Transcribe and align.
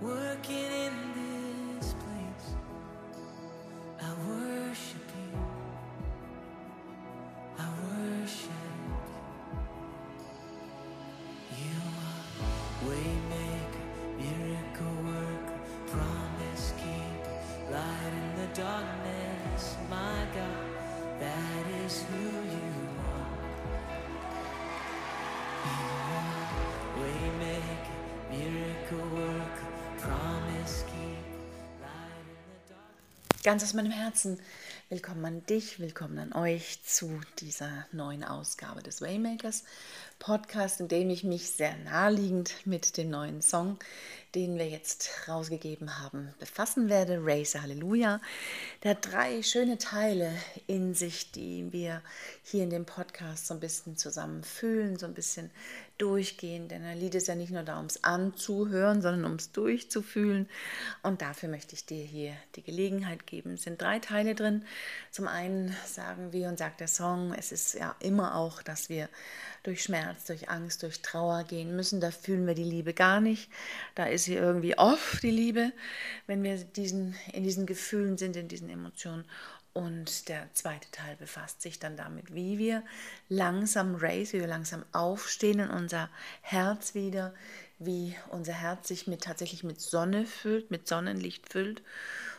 working 0.00 0.77
Ganz 33.48 33.62
aus 33.62 33.72
meinem 33.72 33.92
Herzen. 33.92 34.38
Willkommen 34.90 35.24
an 35.24 35.46
dich, 35.46 35.80
willkommen 35.80 36.18
an 36.18 36.34
euch 36.34 36.82
zu 36.82 37.18
dieser 37.38 37.86
neuen 37.92 38.22
Ausgabe 38.22 38.82
des 38.82 39.00
Waymakers 39.00 39.64
Podcast, 40.18 40.80
in 40.80 40.88
dem 40.88 41.08
ich 41.08 41.24
mich 41.24 41.48
sehr 41.48 41.74
naheliegend 41.78 42.54
mit 42.66 42.98
dem 42.98 43.08
neuen 43.08 43.40
Song, 43.40 43.78
den 44.34 44.58
wir 44.58 44.68
jetzt 44.68 45.10
rausgegeben 45.26 46.00
haben, 46.00 46.34
befassen 46.38 46.88
werde. 46.88 47.20
Raise 47.24 47.62
Halleluja. 47.62 48.20
Der 48.82 48.90
hat 48.92 49.12
drei 49.12 49.42
schöne 49.42 49.78
Teile 49.78 50.32
in 50.66 50.94
sich, 50.94 51.32
die 51.32 51.72
wir 51.72 52.02
hier 52.42 52.64
in 52.64 52.70
dem 52.70 52.84
Podcast 52.84 53.46
so 53.46 53.54
ein 53.54 53.60
bisschen 53.60 53.96
zusammen 53.96 54.44
fühlen, 54.44 54.98
so 54.98 55.06
ein 55.06 55.14
bisschen 55.14 55.50
durchgehen. 55.96 56.68
Denn 56.68 56.84
ein 56.84 56.98
Lied 56.98 57.14
ist 57.14 57.28
ja 57.28 57.34
nicht 57.34 57.50
nur 57.50 57.62
da, 57.62 57.78
ums 57.78 58.04
Anzuhören, 58.04 59.00
sondern 59.00 59.24
ums 59.24 59.52
Durchzufühlen. 59.52 60.48
Und 61.02 61.22
dafür 61.22 61.48
möchte 61.48 61.74
ich 61.74 61.86
dir 61.86 62.04
hier 62.04 62.34
die 62.54 62.62
Gelegenheit 62.62 63.26
geben. 63.26 63.54
Es 63.54 63.62
sind 63.62 63.80
drei 63.80 63.98
Teile 63.98 64.34
drin. 64.34 64.64
Zum 65.10 65.26
einen 65.26 65.74
sagen 65.86 66.32
wir 66.32 66.48
und 66.48 66.58
sagt 66.58 66.80
der 66.80 66.88
Song, 66.88 67.32
es 67.32 67.50
ist 67.50 67.74
ja 67.74 67.96
immer 68.00 68.36
auch, 68.36 68.62
dass 68.62 68.88
wir 68.88 69.08
durch 69.62 69.82
Schmerz, 69.82 70.24
durch 70.24 70.48
Angst, 70.48 70.82
durch 70.82 71.02
Trauer 71.02 71.44
gehen 71.44 71.74
müssen. 71.74 72.00
Da 72.00 72.10
fühlen 72.10 72.46
wir 72.46 72.54
die 72.54 72.64
Liebe 72.64 72.94
gar 72.94 73.20
nicht. 73.20 73.50
Da 73.94 74.04
ist 74.04 74.24
sie 74.24 74.34
irgendwie 74.34 74.78
off, 74.78 75.18
die 75.22 75.30
Liebe, 75.30 75.72
wenn 76.26 76.42
wir 76.42 76.56
diesen, 76.56 77.14
in 77.32 77.44
diesen 77.44 77.66
Gefühlen 77.66 78.18
sind, 78.18 78.36
in 78.36 78.48
diesen 78.48 78.70
Emotionen. 78.70 79.24
Und 79.74 80.28
der 80.28 80.52
zweite 80.54 80.90
Teil 80.90 81.14
befasst 81.16 81.62
sich 81.62 81.78
dann 81.78 81.96
damit, 81.96 82.34
wie 82.34 82.58
wir 82.58 82.82
langsam 83.28 83.94
raise, 83.94 84.32
wie 84.32 84.40
wir 84.40 84.48
langsam 84.48 84.84
aufstehen 84.92 85.60
in 85.60 85.70
unser 85.70 86.10
Herz 86.40 86.94
wieder, 86.94 87.32
wie 87.78 88.16
unser 88.30 88.54
Herz 88.54 88.88
sich 88.88 89.06
mit, 89.06 89.22
tatsächlich 89.22 89.62
mit 89.62 89.80
Sonne 89.80 90.26
füllt, 90.26 90.70
mit 90.70 90.88
Sonnenlicht 90.88 91.52
füllt 91.52 91.82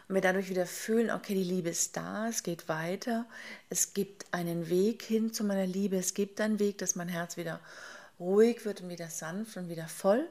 und 0.09 0.15
wir 0.15 0.21
dadurch 0.21 0.49
wieder 0.49 0.65
fühlen, 0.65 1.11
okay, 1.11 1.35
die 1.35 1.43
Liebe 1.43 1.69
ist 1.69 1.95
da, 1.95 2.27
es 2.27 2.41
geht 2.41 2.67
weiter, 2.67 3.27
es 3.69 3.93
gibt 3.93 4.25
einen 4.31 4.67
Weg 4.67 5.03
hin 5.03 5.31
zu 5.33 5.43
meiner 5.43 5.67
Liebe, 5.67 5.97
es 5.97 6.15
gibt 6.15 6.41
einen 6.41 6.57
Weg, 6.57 6.79
dass 6.79 6.95
mein 6.95 7.07
Herz 7.07 7.37
wieder 7.37 7.59
ruhig 8.19 8.65
wird 8.65 8.81
und 8.81 8.89
wieder 8.89 9.09
sanft 9.09 9.55
und 9.55 9.69
wieder 9.69 9.87
voll. 9.87 10.27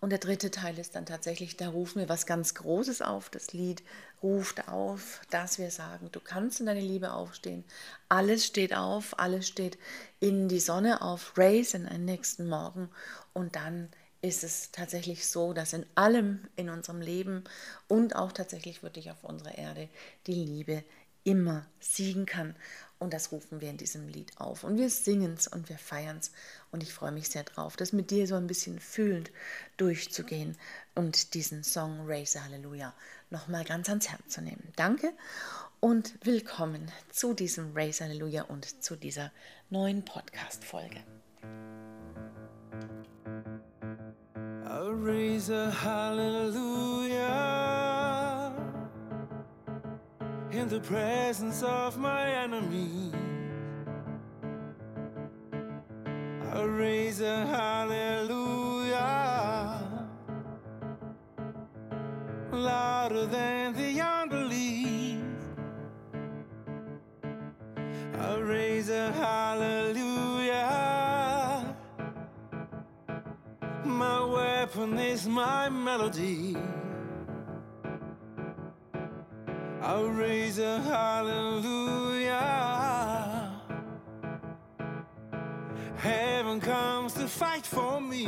Und 0.00 0.08
der 0.08 0.18
dritte 0.18 0.50
Teil 0.50 0.78
ist 0.78 0.94
dann 0.94 1.04
tatsächlich, 1.04 1.58
da 1.58 1.68
rufen 1.68 2.00
wir 2.00 2.08
was 2.08 2.24
ganz 2.24 2.54
Großes 2.54 3.02
auf. 3.02 3.28
Das 3.28 3.52
Lied 3.52 3.82
ruft 4.22 4.66
auf, 4.68 5.20
dass 5.28 5.58
wir 5.58 5.70
sagen, 5.70 6.08
du 6.10 6.20
kannst 6.20 6.60
in 6.60 6.66
deine 6.66 6.80
Liebe 6.80 7.12
aufstehen. 7.12 7.64
Alles 8.08 8.46
steht 8.46 8.74
auf, 8.74 9.18
alles 9.18 9.46
steht 9.46 9.76
in 10.18 10.48
die 10.48 10.60
Sonne 10.60 11.02
auf, 11.02 11.34
race 11.36 11.74
in 11.74 11.86
einen 11.86 12.06
nächsten 12.06 12.48
Morgen. 12.48 12.88
Und 13.34 13.54
dann 13.54 13.90
ist 14.22 14.44
es 14.44 14.70
tatsächlich 14.70 15.26
so, 15.26 15.52
dass 15.52 15.72
in 15.72 15.86
allem 15.94 16.46
in 16.56 16.68
unserem 16.68 17.00
Leben 17.00 17.44
und 17.88 18.16
auch 18.16 18.32
tatsächlich 18.32 18.82
wirklich 18.82 19.10
auf 19.10 19.24
unserer 19.24 19.56
Erde 19.56 19.88
die 20.26 20.44
Liebe 20.44 20.84
immer 21.24 21.66
siegen 21.80 22.26
kann. 22.26 22.54
Und 22.98 23.14
das 23.14 23.32
rufen 23.32 23.62
wir 23.62 23.70
in 23.70 23.78
diesem 23.78 24.08
Lied 24.08 24.38
auf. 24.38 24.62
Und 24.62 24.76
wir 24.76 24.90
singen 24.90 25.34
es 25.34 25.48
und 25.48 25.70
wir 25.70 25.78
feiern 25.78 26.18
es. 26.18 26.32
Und 26.70 26.82
ich 26.82 26.92
freue 26.92 27.12
mich 27.12 27.28
sehr 27.30 27.44
drauf, 27.44 27.76
das 27.76 27.92
mit 27.92 28.10
dir 28.10 28.26
so 28.26 28.34
ein 28.34 28.46
bisschen 28.46 28.78
fühlend 28.78 29.30
durchzugehen 29.78 30.56
und 30.94 31.32
diesen 31.32 31.64
Song 31.64 32.06
Raise 32.06 32.42
Halleluja 32.42 32.94
nochmal 33.30 33.64
ganz 33.64 33.88
ans 33.88 34.08
Herz 34.10 34.28
zu 34.28 34.42
nehmen. 34.42 34.72
Danke 34.76 35.12
und 35.80 36.14
willkommen 36.26 36.90
zu 37.10 37.32
diesem 37.32 37.72
Raise 37.74 38.04
Halleluja 38.04 38.42
und 38.42 38.82
zu 38.82 38.96
dieser 38.96 39.32
neuen 39.70 40.04
Podcast-Folge. 40.04 41.02
I'll 44.90 44.96
raise 44.96 45.50
a 45.50 45.70
hallelujah 45.70 47.22
in 50.50 50.68
the 50.68 50.80
presence 50.80 51.62
of 51.62 51.96
my 51.96 52.28
enemy. 52.28 53.12
I'll 56.52 56.66
raise 56.66 57.20
a 57.20 57.46
hallelujah 57.46 58.09
is 74.80 75.26
my 75.26 75.68
melody. 75.68 76.56
I'll 79.82 80.08
raise 80.08 80.58
a 80.58 80.80
hallelujah. 80.80 82.40
Heaven 85.96 86.60
comes 86.60 87.12
to 87.14 87.28
fight 87.28 87.66
for 87.66 88.00
me. 88.00 88.26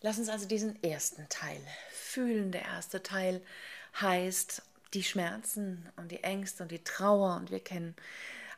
Lass 0.00 0.18
uns 0.18 0.30
also 0.30 0.48
diesen 0.48 0.82
ersten 0.82 1.28
Teil 1.28 1.60
fühlen. 1.90 2.52
Der 2.52 2.62
erste 2.62 3.02
Teil 3.02 3.42
heißt 4.00 4.62
die 4.94 5.02
Schmerzen 5.02 5.90
und 5.96 6.10
die 6.10 6.22
Ängste 6.22 6.62
und 6.62 6.72
die 6.72 6.82
Trauer 6.82 7.36
und 7.36 7.50
wir 7.50 7.60
kennen 7.60 7.94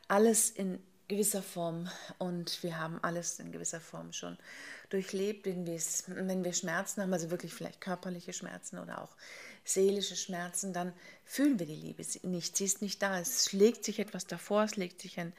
alles 0.06 0.50
in 0.50 0.78
gewisser 1.09 1.42
Form 1.42 1.88
und 2.19 2.62
wir 2.62 2.78
haben 2.78 2.98
alles 3.03 3.38
in 3.38 3.53
gewisser 3.53 3.81
Form 3.81 4.12
schon 4.12 4.38
durchlebt, 4.88 5.47
wenn 5.47 5.66
wenn 5.66 6.44
wir 6.44 6.53
Schmerzen 6.53 7.03
haben, 7.03 7.12
also 7.12 7.31
wirklich 7.31 7.53
vielleicht 7.53 7.81
körperliche 7.81 8.32
Schmerzen 8.32 8.78
oder 8.78 9.03
auch 9.03 9.16
seelische 9.65 10.16
Schmerzen, 10.16 10.72
dann 10.72 10.92
fühlen 11.25 11.59
wir 11.59 11.66
die 11.66 11.75
Liebe 11.75 12.04
nicht. 12.22 12.56
Sie 12.56 12.65
ist 12.65 12.82
nicht 12.82 13.03
da. 13.03 13.19
Es 13.19 13.53
legt 13.53 13.84
sich 13.84 13.98
etwas 13.98 14.26
davor, 14.26 14.65
es 14.65 14.76
legt 14.76 15.00
sich 15.00 15.19
ein, 15.19 15.32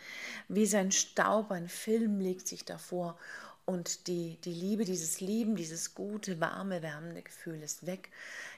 wie 0.47 0.65
sein 0.65 0.91
Staub, 0.91 1.51
ein 1.51 1.69
Film 1.69 2.19
legt 2.19 2.47
sich 2.47 2.65
davor 2.65 3.17
und 3.65 4.07
die, 4.07 4.37
die 4.45 4.53
Liebe, 4.53 4.85
dieses 4.85 5.21
Lieben, 5.21 5.55
dieses 5.55 5.95
gute, 5.95 6.39
warme, 6.39 6.83
wärmende 6.83 7.23
Gefühl 7.23 7.63
ist 7.63 7.87
weg. 7.87 8.09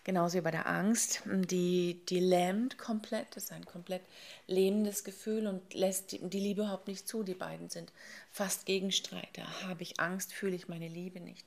Genauso 0.03 0.37
wie 0.37 0.41
bei 0.41 0.51
der 0.51 0.67
Angst. 0.67 1.21
Die, 1.25 2.01
die 2.09 2.19
lähmt 2.19 2.77
komplett. 2.77 3.27
Das 3.35 3.45
ist 3.45 3.51
ein 3.53 3.65
komplett 3.65 4.01
lähmendes 4.47 5.05
Gefühl 5.05 5.47
und 5.47 5.73
lässt 5.73 6.11
die, 6.11 6.19
die 6.19 6.39
Liebe 6.39 6.63
überhaupt 6.63 6.87
nicht 6.87 7.07
zu. 7.07 7.23
Die 7.23 7.35
beiden 7.35 7.69
sind 7.69 7.93
fast 8.31 8.65
Gegenstreiter. 8.65 9.45
Habe 9.63 9.83
ich 9.83 9.99
Angst, 9.99 10.33
fühle 10.33 10.55
ich 10.55 10.67
meine 10.67 10.89
Liebe 10.89 11.21
nicht. 11.21 11.45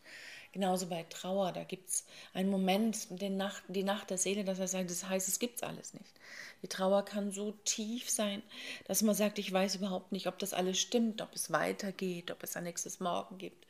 Genauso 0.52 0.86
bei 0.86 1.04
Trauer, 1.04 1.52
da 1.52 1.62
gibt 1.62 1.88
es 1.88 2.04
einen 2.34 2.50
Moment, 2.50 3.20
den 3.20 3.36
Nacht, 3.36 3.62
die 3.68 3.84
Nacht 3.84 4.10
der 4.10 4.18
Seele, 4.18 4.44
dass 4.44 4.58
er 4.58 4.66
sagt, 4.66 4.90
das 4.90 5.08
heißt, 5.08 5.28
es 5.28 5.38
gibt 5.38 5.62
alles 5.62 5.94
nicht. 5.94 6.12
Die 6.62 6.68
Trauer 6.68 7.04
kann 7.04 7.30
so 7.30 7.52
tief 7.64 8.10
sein, 8.10 8.42
dass 8.86 9.02
man 9.02 9.14
sagt, 9.14 9.38
ich 9.38 9.52
weiß 9.52 9.76
überhaupt 9.76 10.10
nicht, 10.10 10.26
ob 10.26 10.38
das 10.38 10.52
alles 10.52 10.78
stimmt, 10.78 11.22
ob 11.22 11.34
es 11.34 11.52
weitergeht, 11.52 12.30
ob 12.32 12.42
es 12.42 12.56
ein 12.56 12.64
nächstes 12.64 12.98
Morgen 12.98 13.38
gibt, 13.38 13.66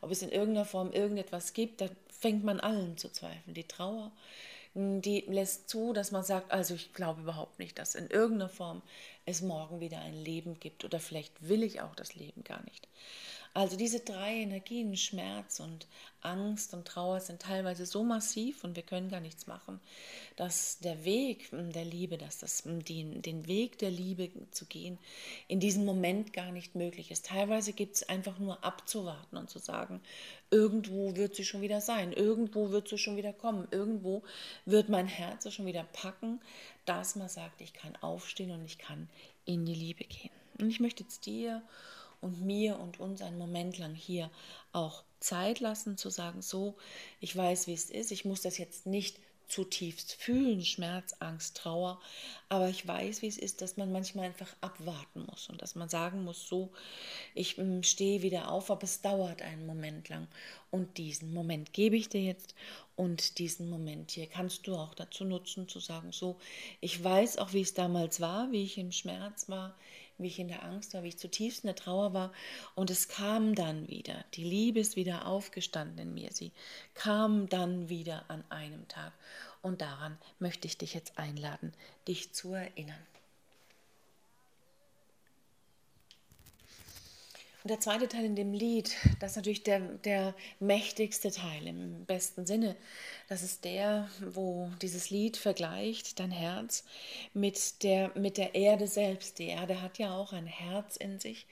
ob 0.00 0.10
es 0.10 0.22
in 0.22 0.30
irgendeiner 0.30 0.66
Form 0.66 0.92
irgendetwas 0.92 1.52
gibt, 1.52 1.80
da 1.80 1.88
fängt 2.08 2.44
man 2.44 2.58
allen 2.58 2.98
zu 2.98 3.10
zweifeln. 3.10 3.54
Die 3.54 3.68
Trauer, 3.68 4.10
die 4.74 5.24
lässt 5.28 5.68
zu, 5.68 5.92
dass 5.92 6.10
man 6.10 6.24
sagt, 6.24 6.50
also 6.50 6.74
ich 6.74 6.92
glaube 6.92 7.22
überhaupt 7.22 7.60
nicht, 7.60 7.78
dass 7.78 7.94
in 7.94 8.08
irgendeiner 8.08 8.50
Form 8.50 8.82
es 9.24 9.40
morgen 9.40 9.80
wieder 9.80 10.00
ein 10.00 10.14
Leben 10.14 10.58
gibt 10.58 10.84
oder 10.84 10.98
vielleicht 10.98 11.48
will 11.48 11.62
ich 11.62 11.80
auch 11.80 11.94
das 11.94 12.16
Leben 12.16 12.42
gar 12.42 12.62
nicht. 12.64 12.88
Also 13.54 13.76
diese 13.76 14.00
drei 14.00 14.34
Energien, 14.34 14.96
Schmerz 14.96 15.60
und 15.60 15.86
Angst 16.22 16.74
und 16.74 16.88
Trauer, 16.88 17.20
sind 17.20 17.40
teilweise 17.40 17.86
so 17.86 18.02
massiv 18.02 18.64
und 18.64 18.74
wir 18.74 18.82
können 18.82 19.10
gar 19.10 19.20
nichts 19.20 19.46
machen, 19.46 19.78
dass 20.34 20.80
der 20.80 21.04
Weg 21.04 21.50
der 21.52 21.84
Liebe, 21.84 22.18
dass 22.18 22.38
das, 22.38 22.64
den, 22.64 23.22
den 23.22 23.46
Weg 23.46 23.78
der 23.78 23.92
Liebe 23.92 24.30
zu 24.50 24.66
gehen, 24.66 24.98
in 25.46 25.60
diesem 25.60 25.84
Moment 25.84 26.32
gar 26.32 26.50
nicht 26.50 26.74
möglich 26.74 27.12
ist. 27.12 27.26
Teilweise 27.26 27.72
gibt 27.72 27.94
es 27.94 28.08
einfach 28.08 28.40
nur 28.40 28.64
abzuwarten 28.64 29.36
und 29.36 29.48
zu 29.48 29.60
sagen, 29.60 30.00
irgendwo 30.50 31.14
wird 31.14 31.36
sie 31.36 31.44
schon 31.44 31.62
wieder 31.62 31.80
sein, 31.80 32.12
irgendwo 32.12 32.70
wird 32.72 32.88
sie 32.88 32.98
schon 32.98 33.16
wieder 33.16 33.32
kommen, 33.32 33.68
irgendwo 33.70 34.24
wird 34.64 34.88
mein 34.88 35.06
Herz 35.06 35.52
schon 35.52 35.66
wieder 35.66 35.84
packen, 35.92 36.40
dass 36.86 37.14
man 37.14 37.28
sagt, 37.28 37.60
ich 37.60 37.72
kann 37.72 37.94
aufstehen 38.00 38.50
und 38.50 38.64
ich 38.64 38.78
kann 38.78 39.08
in 39.44 39.64
die 39.64 39.74
Liebe 39.74 40.02
gehen. 40.02 40.32
Und 40.58 40.70
ich 40.70 40.80
möchte 40.80 41.04
jetzt 41.04 41.26
dir 41.26 41.62
und 42.24 42.44
mir 42.44 42.78
und 42.80 42.98
uns 42.98 43.22
einen 43.22 43.38
Moment 43.38 43.78
lang 43.78 43.94
hier 43.94 44.30
auch 44.72 45.04
Zeit 45.20 45.60
lassen, 45.60 45.96
zu 45.96 46.10
sagen, 46.10 46.42
so, 46.42 46.74
ich 47.20 47.36
weiß, 47.36 47.66
wie 47.66 47.74
es 47.74 47.90
ist, 47.90 48.10
ich 48.10 48.24
muss 48.24 48.42
das 48.42 48.58
jetzt 48.58 48.86
nicht 48.86 49.18
zutiefst 49.48 50.14
fühlen, 50.14 50.64
Schmerz, 50.64 51.14
Angst, 51.20 51.56
Trauer. 51.56 52.00
Aber 52.48 52.68
ich 52.68 52.86
weiß, 52.86 53.22
wie 53.22 53.28
es 53.28 53.38
ist, 53.38 53.60
dass 53.60 53.76
man 53.76 53.92
manchmal 53.92 54.26
einfach 54.26 54.54
abwarten 54.60 55.26
muss 55.26 55.48
und 55.48 55.62
dass 55.62 55.74
man 55.74 55.88
sagen 55.88 56.24
muss, 56.24 56.48
so, 56.48 56.72
ich 57.34 57.58
mm, 57.58 57.82
stehe 57.82 58.22
wieder 58.22 58.50
auf, 58.50 58.70
aber 58.70 58.84
es 58.84 59.00
dauert 59.00 59.42
einen 59.42 59.66
Moment 59.66 60.08
lang. 60.08 60.28
Und 60.70 60.98
diesen 60.98 61.32
Moment 61.32 61.72
gebe 61.72 61.96
ich 61.96 62.08
dir 62.08 62.22
jetzt 62.22 62.54
und 62.96 63.38
diesen 63.38 63.68
Moment 63.68 64.12
hier 64.12 64.26
kannst 64.26 64.66
du 64.66 64.76
auch 64.76 64.94
dazu 64.94 65.24
nutzen, 65.24 65.68
zu 65.68 65.78
sagen, 65.80 66.12
so, 66.12 66.36
ich 66.80 67.02
weiß 67.02 67.38
auch, 67.38 67.52
wie 67.52 67.62
es 67.62 67.74
damals 67.74 68.20
war, 68.20 68.50
wie 68.50 68.64
ich 68.64 68.78
im 68.78 68.92
Schmerz 68.92 69.48
war, 69.48 69.76
wie 70.18 70.28
ich 70.28 70.38
in 70.38 70.48
der 70.48 70.62
Angst 70.62 70.94
war, 70.94 71.02
wie 71.02 71.08
ich 71.08 71.18
zutiefst 71.18 71.64
in 71.64 71.68
der 71.68 71.76
Trauer 71.76 72.12
war. 72.12 72.32
Und 72.74 72.90
es 72.90 73.08
kam 73.08 73.54
dann 73.54 73.88
wieder. 73.88 74.24
Die 74.34 74.44
Liebe 74.44 74.80
ist 74.80 74.96
wieder 74.96 75.26
aufgestanden 75.26 75.98
in 75.98 76.14
mir. 76.14 76.32
Sie 76.32 76.52
kam 76.94 77.48
dann 77.48 77.88
wieder 77.88 78.24
an 78.28 78.44
einem 78.50 78.86
Tag. 78.88 79.12
Und 79.62 79.80
daran 79.80 80.18
möchte 80.38 80.66
ich 80.66 80.78
dich 80.78 80.94
jetzt 80.94 81.18
einladen, 81.18 81.72
dich 82.06 82.32
zu 82.32 82.52
erinnern. 82.52 83.06
Und 87.64 87.70
der 87.70 87.80
zweite 87.80 88.08
Teil 88.08 88.26
in 88.26 88.36
dem 88.36 88.52
Lied, 88.52 88.94
das 89.20 89.30
ist 89.30 89.36
natürlich 89.36 89.62
der, 89.62 89.80
der 89.80 90.34
mächtigste 90.60 91.30
Teil 91.30 91.66
im 91.66 92.04
besten 92.04 92.44
Sinne. 92.44 92.76
Das 93.30 93.42
ist 93.42 93.64
der, 93.64 94.10
wo 94.20 94.70
dieses 94.82 95.08
Lied 95.08 95.38
vergleicht 95.38 96.20
dein 96.20 96.30
Herz 96.30 96.84
mit 97.32 97.82
der, 97.82 98.10
mit 98.18 98.36
der 98.36 98.54
Erde 98.54 98.86
selbst. 98.86 99.38
Die 99.38 99.46
Erde 99.46 99.80
hat 99.80 99.96
ja 99.96 100.14
auch 100.14 100.34
ein 100.34 100.46
Herz 100.46 100.96
in 100.98 101.18
sich. 101.18 101.46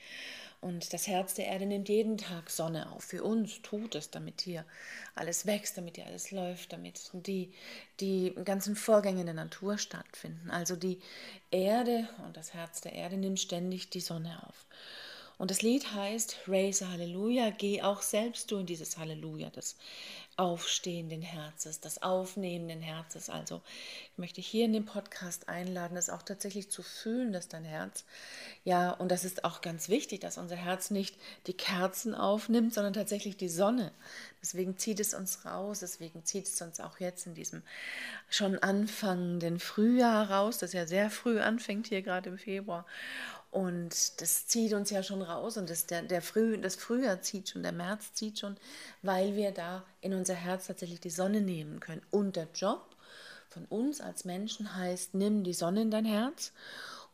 Und 0.60 0.92
das 0.92 1.06
Herz 1.06 1.32
der 1.32 1.46
Erde 1.46 1.64
nimmt 1.64 1.88
jeden 1.88 2.18
Tag 2.18 2.50
Sonne 2.50 2.92
auf. 2.92 3.04
Für 3.04 3.24
uns 3.24 3.62
tut 3.62 3.94
es, 3.94 4.10
damit 4.10 4.42
hier 4.42 4.66
alles 5.14 5.46
wächst, 5.46 5.78
damit 5.78 5.96
hier 5.96 6.04
alles 6.04 6.30
läuft, 6.30 6.74
damit 6.74 7.10
die, 7.14 7.54
die 8.00 8.34
ganzen 8.44 8.76
Vorgänge 8.76 9.20
in 9.20 9.26
der 9.26 9.34
Natur 9.34 9.78
stattfinden. 9.78 10.50
Also 10.50 10.76
die 10.76 11.00
Erde 11.50 12.06
und 12.26 12.36
das 12.36 12.52
Herz 12.52 12.82
der 12.82 12.92
Erde 12.92 13.16
nimmt 13.16 13.40
ständig 13.40 13.88
die 13.88 14.00
Sonne 14.00 14.46
auf. 14.46 14.66
Und 15.38 15.50
das 15.50 15.62
Lied 15.62 15.92
heißt 15.92 16.36
Raise 16.46 16.88
Halleluja, 16.88 17.50
geh 17.50 17.82
auch 17.82 18.02
selbst 18.02 18.50
du 18.50 18.58
in 18.58 18.66
dieses 18.66 18.96
Halleluja 18.98 19.50
des 19.50 19.76
aufstehenden 20.36 21.20
Herzens, 21.20 21.80
des 21.80 22.02
aufnehmenden 22.02 22.80
Herzens. 22.80 23.28
Also 23.28 23.60
ich 24.12 24.18
möchte 24.18 24.40
hier 24.40 24.64
in 24.64 24.72
dem 24.72 24.86
Podcast 24.86 25.48
einladen, 25.48 25.96
es 25.96 26.08
auch 26.08 26.22
tatsächlich 26.22 26.70
zu 26.70 26.82
fühlen, 26.82 27.32
dass 27.32 27.48
dein 27.48 27.64
Herz, 27.64 28.04
ja, 28.64 28.92
und 28.92 29.10
das 29.10 29.24
ist 29.24 29.44
auch 29.44 29.60
ganz 29.60 29.90
wichtig, 29.90 30.20
dass 30.20 30.38
unser 30.38 30.56
Herz 30.56 30.90
nicht 30.90 31.16
die 31.46 31.52
Kerzen 31.52 32.14
aufnimmt, 32.14 32.72
sondern 32.72 32.94
tatsächlich 32.94 33.36
die 33.36 33.50
Sonne. 33.50 33.92
Deswegen 34.40 34.78
zieht 34.78 35.00
es 35.00 35.12
uns 35.12 35.44
raus, 35.44 35.80
deswegen 35.80 36.24
zieht 36.24 36.46
es 36.46 36.62
uns 36.62 36.80
auch 36.80 36.98
jetzt 36.98 37.26
in 37.26 37.34
diesem 37.34 37.62
schon 38.30 38.58
anfangenden 38.58 39.58
Frühjahr 39.58 40.30
raus, 40.30 40.56
das 40.56 40.72
ja 40.72 40.86
sehr 40.86 41.10
früh 41.10 41.40
anfängt 41.40 41.88
hier 41.88 42.00
gerade 42.00 42.30
im 42.30 42.38
Februar. 42.38 42.86
Und 43.52 44.22
das 44.22 44.46
zieht 44.46 44.72
uns 44.72 44.88
ja 44.88 45.02
schon 45.02 45.20
raus 45.20 45.58
und 45.58 45.68
das, 45.68 45.84
der, 45.84 46.00
der 46.00 46.22
Früh, 46.22 46.56
das 46.56 46.74
Frühjahr 46.74 47.20
zieht 47.20 47.50
schon, 47.50 47.62
der 47.62 47.72
März 47.72 48.14
zieht 48.14 48.38
schon, 48.38 48.56
weil 49.02 49.36
wir 49.36 49.52
da 49.52 49.84
in 50.00 50.14
unser 50.14 50.32
Herz 50.32 50.68
tatsächlich 50.68 51.00
die 51.00 51.10
Sonne 51.10 51.42
nehmen 51.42 51.78
können. 51.78 52.00
Und 52.10 52.36
der 52.36 52.48
Job 52.54 52.96
von 53.50 53.66
uns 53.66 54.00
als 54.00 54.24
Menschen 54.24 54.74
heißt, 54.74 55.12
nimm 55.12 55.44
die 55.44 55.52
Sonne 55.52 55.82
in 55.82 55.90
dein 55.90 56.06
Herz 56.06 56.52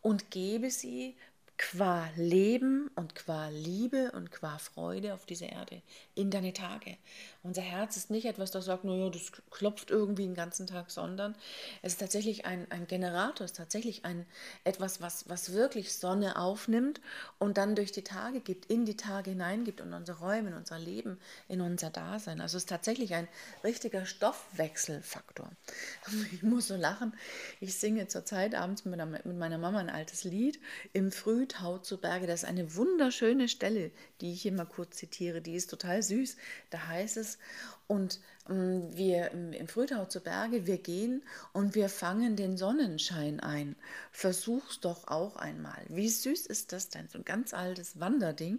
und 0.01 0.31
gebe 0.31 0.71
sie 0.71 1.17
qua 1.57 2.09
Leben 2.15 2.89
und 2.95 3.17
qua 3.17 3.49
Liebe 3.49 4.13
und 4.13 4.31
qua 4.31 4.59
Freude 4.59 5.15
auf 5.15 5.27
diese 5.27 5.47
Erde 5.47 5.83
in 6.19 6.31
deine 6.31 6.53
Tage. 6.53 6.97
Unser 7.45 7.63
Herz 7.63 7.97
ist 7.97 8.11
nicht 8.11 8.27
etwas, 8.27 8.51
das 8.51 8.65
sagt, 8.65 8.85
naja, 8.85 9.09
das 9.09 9.31
klopft 9.51 9.91
irgendwie 9.91 10.25
den 10.25 10.35
ganzen 10.35 10.67
Tag, 10.67 10.91
sondern 10.91 11.37
es 11.83 11.93
ist 11.93 12.01
tatsächlich 12.01 12.45
ein, 12.45 12.71
ein 12.71 12.89
Generator, 12.89 13.45
es 13.45 13.53
ist 13.53 13.57
tatsächlich 13.57 14.05
ein, 14.05 14.27
etwas, 14.65 15.01
was, 15.01 15.29
was 15.29 15.53
wirklich 15.53 15.95
Sonne 15.95 16.37
aufnimmt 16.37 17.01
und 17.39 17.57
dann 17.57 17.77
durch 17.77 17.93
die 17.93 18.03
Tage 18.03 18.41
gibt, 18.41 18.67
in 18.67 18.85
die 18.85 18.97
Tage 18.97 19.31
hineingibt 19.31 19.81
und 19.81 19.95
unsere 19.95 20.19
Räume, 20.19 20.51
in 20.51 20.57
unser 20.57 20.79
Leben, 20.81 21.19
in 21.47 21.61
unser 21.61 21.91
Dasein. 21.91 22.41
Also 22.41 22.57
es 22.57 22.65
ist 22.65 22.69
tatsächlich 22.69 23.15
ein 23.15 23.29
richtiger 23.63 24.05
Stoffwechselfaktor. 24.05 25.51
Ich 26.33 26.43
muss 26.43 26.69
so 26.69 26.77
lachen. 26.77 27.15
Ich 27.61 27.77
singe 27.77 28.09
zurzeit 28.09 28.55
abends 28.55 28.85
mit 28.85 28.97
meiner, 28.97 29.07
mit 29.07 29.39
meiner 29.39 29.59
Mama 29.59 29.79
ein 29.79 29.91
altes 29.91 30.25
Lied 30.25 30.59
im 30.93 31.13
Frühtau 31.13 31.79
zu 31.79 31.99
Berge. 31.99 32.27
Das 32.27 32.43
ist 32.43 32.49
eine 32.49 32.75
wunderschöne 32.75 33.49
Stelle, 33.49 33.91
die 34.21 34.33
ich 34.33 34.43
hier 34.43 34.53
mal 34.53 34.67
kurz 34.67 34.97
zitiere. 34.97 35.41
Die 35.41 35.55
ist 35.55 35.71
total 35.71 36.03
süß. 36.09 36.37
Da 36.71 36.89
heißt 36.89 37.17
es, 37.17 37.39
und 37.89 38.21
ähm, 38.49 38.95
wir 38.97 39.31
im 39.33 39.67
Frühtau 39.67 40.05
zu 40.05 40.21
Berge, 40.21 40.67
wir 40.67 40.79
gehen 40.79 41.23
und 41.53 41.75
wir 41.75 41.89
fangen 41.89 42.37
den 42.37 42.57
Sonnenschein 42.57 43.41
ein. 43.41 43.77
Versuch's 44.13 44.81
doch 44.81 45.09
auch 45.09 45.37
einmal. 45.37 45.81
Wie 45.89 46.09
süß 46.09 46.47
ist 46.47 46.73
das 46.73 46.91
denn? 46.91 47.09
So 47.09 47.19
ein 47.19 47.25
ganz 47.25 47.55
altes 47.55 47.99
Wanderding, 47.99 48.59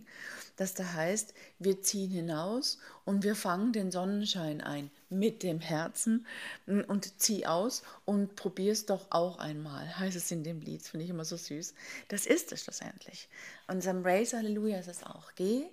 das 0.57 0.73
da 0.73 0.93
heißt, 0.93 1.33
wir 1.59 1.81
ziehen 1.81 2.09
hinaus 2.09 2.79
und 3.05 3.23
wir 3.23 3.35
fangen 3.35 3.71
den 3.71 3.91
Sonnenschein 3.91 4.61
ein 4.61 4.89
mit 5.09 5.43
dem 5.43 5.59
Herzen 5.59 6.25
mm, 6.65 6.81
und 6.87 7.19
zieh 7.19 7.45
aus 7.45 7.83
und 8.05 8.35
probier's 8.35 8.85
doch 8.85 9.07
auch 9.11 9.39
einmal, 9.39 9.97
heißt 9.97 10.17
es 10.17 10.31
in 10.31 10.43
dem 10.43 10.61
Lied. 10.61 10.83
Finde 10.83 11.03
ich 11.03 11.09
immer 11.09 11.25
so 11.25 11.37
süß. 11.37 11.73
Das 12.07 12.25
ist 12.25 12.51
es 12.51 12.63
schlussendlich. 12.63 13.29
Und 13.67 13.75
unserem 13.75 14.03
Race 14.03 14.33
Halleluja 14.33 14.79
ist 14.79 14.87
es 14.87 15.03
auch. 15.03 15.31
Geh 15.35 15.69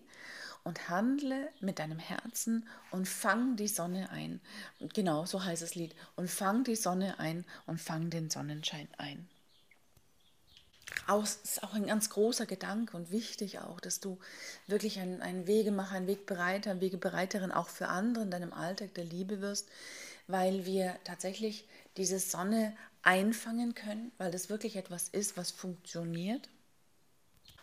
und 0.66 0.88
handle 0.88 1.48
mit 1.60 1.78
deinem 1.78 2.00
Herzen 2.00 2.66
und 2.90 3.06
fang 3.06 3.54
die 3.54 3.68
Sonne 3.68 4.10
ein. 4.10 4.40
Genau, 4.94 5.24
so 5.24 5.44
heißt 5.44 5.62
das 5.62 5.76
Lied. 5.76 5.94
Und 6.16 6.28
fang 6.28 6.64
die 6.64 6.74
Sonne 6.74 7.20
ein 7.20 7.44
und 7.66 7.80
fang 7.80 8.10
den 8.10 8.30
Sonnenschein 8.30 8.88
ein. 8.98 9.28
Das 11.06 11.36
ist 11.36 11.62
auch 11.62 11.74
ein 11.74 11.86
ganz 11.86 12.10
großer 12.10 12.46
Gedanke 12.46 12.96
und 12.96 13.12
wichtig 13.12 13.60
auch, 13.60 13.78
dass 13.78 14.00
du 14.00 14.18
wirklich 14.66 14.98
ein, 14.98 15.22
ein 15.22 15.46
Wegemacher, 15.46 15.94
ein 15.94 16.08
Wegbereiter, 16.08 16.72
ein 16.72 16.80
Wegebereiterin 16.80 17.52
auch 17.52 17.68
für 17.68 17.86
andere 17.86 18.24
in 18.24 18.30
deinem 18.32 18.52
Alltag 18.52 18.92
der 18.94 19.04
Liebe 19.04 19.40
wirst, 19.40 19.68
weil 20.26 20.66
wir 20.66 20.96
tatsächlich 21.04 21.64
diese 21.96 22.18
Sonne 22.18 22.76
einfangen 23.02 23.76
können, 23.76 24.10
weil 24.18 24.32
das 24.32 24.48
wirklich 24.50 24.74
etwas 24.74 25.08
ist, 25.08 25.36
was 25.36 25.52
funktioniert. 25.52 26.48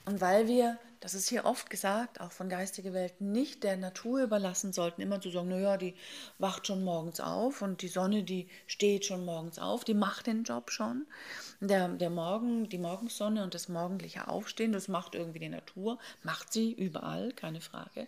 Und 0.06 0.22
weil 0.22 0.48
wir 0.48 0.78
das 1.04 1.16
ist 1.16 1.28
hier 1.28 1.44
oft 1.44 1.70
gesagt, 1.70 2.22
auch 2.22 2.32
von 2.32 2.48
geistiger 2.48 2.94
Welt, 2.94 3.20
nicht 3.20 3.66
der 3.66 3.76
Natur 3.76 4.24
überlassen 4.24 4.72
sollten, 4.72 5.02
immer 5.02 5.20
zu 5.20 5.32
sagen, 5.32 5.50
naja, 5.50 5.76
die 5.76 5.96
wacht 6.40 6.66
schon 6.66 6.82
morgens 6.82 7.20
auf 7.20 7.62
und 7.62 7.82
die 7.82 7.90
Sonne, 7.90 8.24
die 8.24 8.48
steht 8.68 9.04
schon 9.04 9.26
morgens 9.26 9.60
auf, 9.60 9.84
die 9.84 9.96
macht 9.96 10.28
den 10.28 10.44
Job 10.44 10.72
schon. 10.72 11.06
Der, 11.66 11.88
der 11.88 12.10
Morgen, 12.10 12.68
die 12.68 12.78
Morgensonne 12.78 13.42
und 13.42 13.54
das 13.54 13.70
morgendliche 13.70 14.28
Aufstehen, 14.28 14.74
das 14.74 14.90
macht 14.90 15.16
irgendwie 15.16 15.40
die 15.40 15.48
Natur, 15.48 15.98
macht 16.22 16.52
sie 16.52 16.74
überall, 16.74 17.32
keine 17.32 17.62
Frage. 17.62 18.08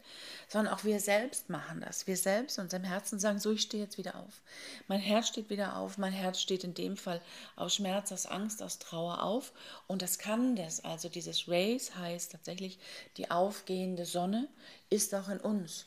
Sondern 0.49 0.73
auch 0.73 0.83
wir 0.83 0.99
selbst 0.99 1.49
machen 1.49 1.79
das. 1.79 2.05
Wir 2.05 2.17
selbst 2.17 2.59
unserem 2.59 2.83
Herzen 2.83 3.17
sagen, 3.17 3.39
so, 3.39 3.53
ich 3.53 3.61
stehe 3.61 3.81
jetzt 3.81 3.97
wieder 3.97 4.17
auf. 4.17 4.41
Mein 4.89 4.99
Herz 4.99 5.29
steht 5.29 5.49
wieder 5.49 5.77
auf, 5.77 5.97
mein 5.97 6.11
Herz 6.11 6.41
steht 6.41 6.65
in 6.65 6.73
dem 6.73 6.97
Fall 6.97 7.21
aus 7.55 7.75
Schmerz, 7.75 8.11
aus 8.11 8.25
Angst, 8.25 8.61
aus 8.61 8.77
Trauer 8.77 9.23
auf. 9.23 9.53
Und 9.87 10.01
das 10.01 10.17
kann 10.19 10.57
das. 10.57 10.83
Also 10.83 11.07
dieses 11.07 11.47
Race 11.47 11.95
heißt 11.95 12.33
tatsächlich, 12.33 12.77
die 13.15 13.31
aufgehende 13.31 14.05
Sonne 14.05 14.49
ist 14.89 15.15
auch 15.15 15.29
in 15.29 15.39
uns. 15.39 15.85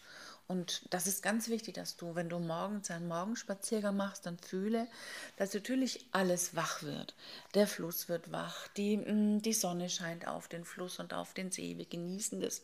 Und 0.51 0.83
das 0.89 1.07
ist 1.07 1.23
ganz 1.23 1.49
wichtig, 1.49 1.75
dass 1.75 1.99
du, 1.99 2.15
wenn 2.15 2.31
du 2.31 2.39
morgens 2.39 2.91
einen 2.91 3.07
Morgenspaziergang 3.07 3.95
machst, 3.95 4.25
dann 4.25 4.39
fühle, 4.39 4.89
dass 5.37 5.53
natürlich 5.53 6.07
alles 6.13 6.57
wach 6.57 6.83
wird. 6.83 7.15
Der 7.53 7.67
Fluss 7.67 8.09
wird 8.09 8.33
wach, 8.33 8.67
die, 8.69 8.97
mm, 8.97 9.43
die 9.43 9.53
Sonne 9.53 9.91
scheint 9.91 10.27
auf 10.27 10.49
den 10.49 10.65
Fluss 10.65 11.01
und 11.01 11.13
auf 11.13 11.35
den 11.35 11.51
See. 11.51 11.77
Wir 11.77 11.85
genießen 11.85 12.41
das, 12.41 12.63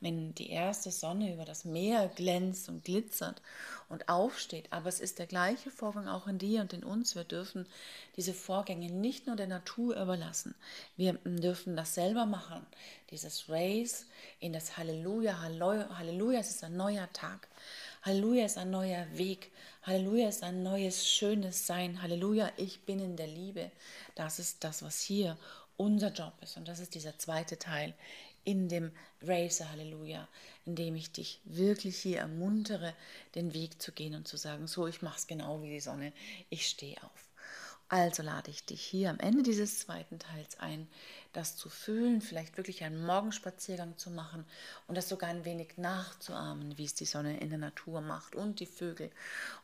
wenn 0.00 0.34
die 0.34 0.48
erste 0.48 0.90
Sonne 0.90 1.34
über 1.34 1.44
das 1.44 1.66
Meer 1.66 2.08
glänzt 2.08 2.70
und 2.70 2.84
glitzert 2.84 3.42
und 3.90 4.08
aufsteht. 4.08 4.72
Aber 4.72 4.88
es 4.88 5.00
ist 5.00 5.18
der 5.18 5.26
gleiche 5.26 5.70
Vorgang 5.70 6.08
auch 6.08 6.26
in 6.26 6.38
dir 6.38 6.62
und 6.62 6.72
in 6.72 6.84
uns. 6.84 7.16
Wir 7.16 7.24
dürfen 7.24 7.66
diese 8.16 8.32
Vorgänge 8.32 8.90
nicht 8.90 9.26
nur 9.26 9.36
der 9.36 9.46
Natur 9.46 9.94
überlassen. 10.00 10.54
Wir 10.96 11.12
mm, 11.12 11.42
dürfen 11.42 11.76
das 11.76 11.92
selber 11.92 12.24
machen. 12.24 12.64
Dieses 13.10 13.48
Race 13.48 14.06
in 14.40 14.52
das 14.52 14.76
Halleluja. 14.76 15.40
Halleluja, 15.40 16.40
es 16.40 16.50
ist 16.50 16.64
ein 16.64 16.76
neuer 16.76 17.12
Tag. 17.12 17.48
Halleluja 18.02 18.44
ist 18.44 18.58
ein 18.58 18.70
neuer 18.70 19.06
Weg. 19.16 19.52
Halleluja 19.82 20.28
ist 20.28 20.42
ein 20.42 20.62
neues, 20.62 21.08
schönes 21.08 21.66
Sein. 21.66 22.02
Halleluja, 22.02 22.50
ich 22.56 22.80
bin 22.84 22.98
in 22.98 23.16
der 23.16 23.28
Liebe. 23.28 23.70
Das 24.14 24.38
ist 24.38 24.64
das, 24.64 24.82
was 24.82 25.00
hier 25.00 25.38
unser 25.76 26.12
Job 26.12 26.32
ist. 26.42 26.56
Und 26.56 26.68
das 26.68 26.80
ist 26.80 26.94
dieser 26.94 27.18
zweite 27.18 27.58
Teil 27.58 27.94
in 28.46 28.68
dem 28.68 28.92
Race 29.22 29.60
Halleluja, 29.60 30.28
in 30.64 30.76
dem 30.76 30.94
ich 30.94 31.10
dich 31.10 31.40
wirklich 31.44 31.96
hier 31.98 32.18
ermuntere, 32.18 32.94
den 33.34 33.52
Weg 33.54 33.82
zu 33.82 33.92
gehen 33.92 34.14
und 34.14 34.28
zu 34.28 34.36
sagen, 34.36 34.68
so, 34.68 34.86
ich 34.86 35.02
mache 35.02 35.18
es 35.18 35.26
genau 35.26 35.62
wie 35.62 35.70
die 35.70 35.80
Sonne, 35.80 36.12
ich 36.48 36.68
stehe 36.68 36.96
auf. 37.02 37.26
Also 37.88 38.22
lade 38.22 38.50
ich 38.50 38.64
dich 38.64 38.82
hier 38.82 39.10
am 39.10 39.20
Ende 39.20 39.42
dieses 39.42 39.80
zweiten 39.80 40.18
Teils 40.18 40.58
ein, 40.58 40.88
das 41.36 41.54
zu 41.56 41.68
fühlen, 41.68 42.22
vielleicht 42.22 42.56
wirklich 42.56 42.82
einen 42.82 43.04
Morgenspaziergang 43.04 43.98
zu 43.98 44.10
machen 44.10 44.46
und 44.86 44.96
das 44.96 45.08
sogar 45.08 45.28
ein 45.28 45.44
wenig 45.44 45.76
nachzuahmen, 45.76 46.78
wie 46.78 46.84
es 46.86 46.94
die 46.94 47.04
Sonne 47.04 47.38
in 47.40 47.50
der 47.50 47.58
Natur 47.58 48.00
macht 48.00 48.34
und 48.34 48.58
die 48.60 48.66
Vögel 48.66 49.10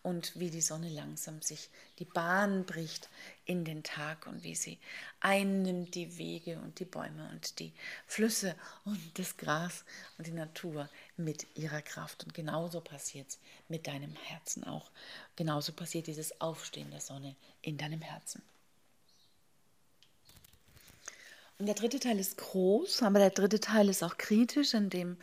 und 0.03 0.39
wie 0.39 0.51
die 0.51 0.61
Sonne 0.61 0.91
langsam 0.91 1.41
sich 1.41 1.71
die 1.99 2.05
Bahn 2.05 2.65
bricht 2.67 3.09
in 3.47 3.65
den 3.65 3.83
Tag 3.83 4.27
und 4.27 4.43
wie 4.43 4.55
sie 4.55 4.79
einnimmt 5.21 5.95
die 5.95 6.19
Wege 6.19 6.59
und 6.59 6.79
die 6.79 6.85
Bäume 6.85 7.29
und 7.31 7.59
die 7.59 7.73
Flüsse 8.07 8.55
und 8.85 9.19
das 9.19 9.37
Gras 9.39 9.85
und 10.19 10.27
die 10.27 10.33
Natur 10.33 10.91
mit 11.17 11.47
ihrer 11.57 11.81
Kraft. 11.81 12.25
Und 12.25 12.35
genauso 12.35 12.81
passiert 12.81 13.31
es 13.31 13.39
mit 13.69 13.87
deinem 13.87 14.15
Herzen 14.15 14.65
auch. 14.65 14.91
Genauso 15.37 15.73
passiert 15.73 16.07
dieses 16.07 16.39
Aufstehen 16.41 16.91
der 16.91 17.01
Sonne 17.01 17.35
in 17.63 17.79
deinem 17.79 18.03
Herzen. 18.03 18.43
Und 21.59 21.67
der 21.67 21.75
dritte 21.75 22.01
Teil 22.01 22.19
ist 22.19 22.39
groß, 22.39 23.03
aber 23.03 23.19
der 23.19 23.31
dritte 23.31 23.61
Teil 23.61 23.89
ist 23.89 24.03
auch 24.03 24.19
kritisch, 24.19 24.75
indem 24.75 25.17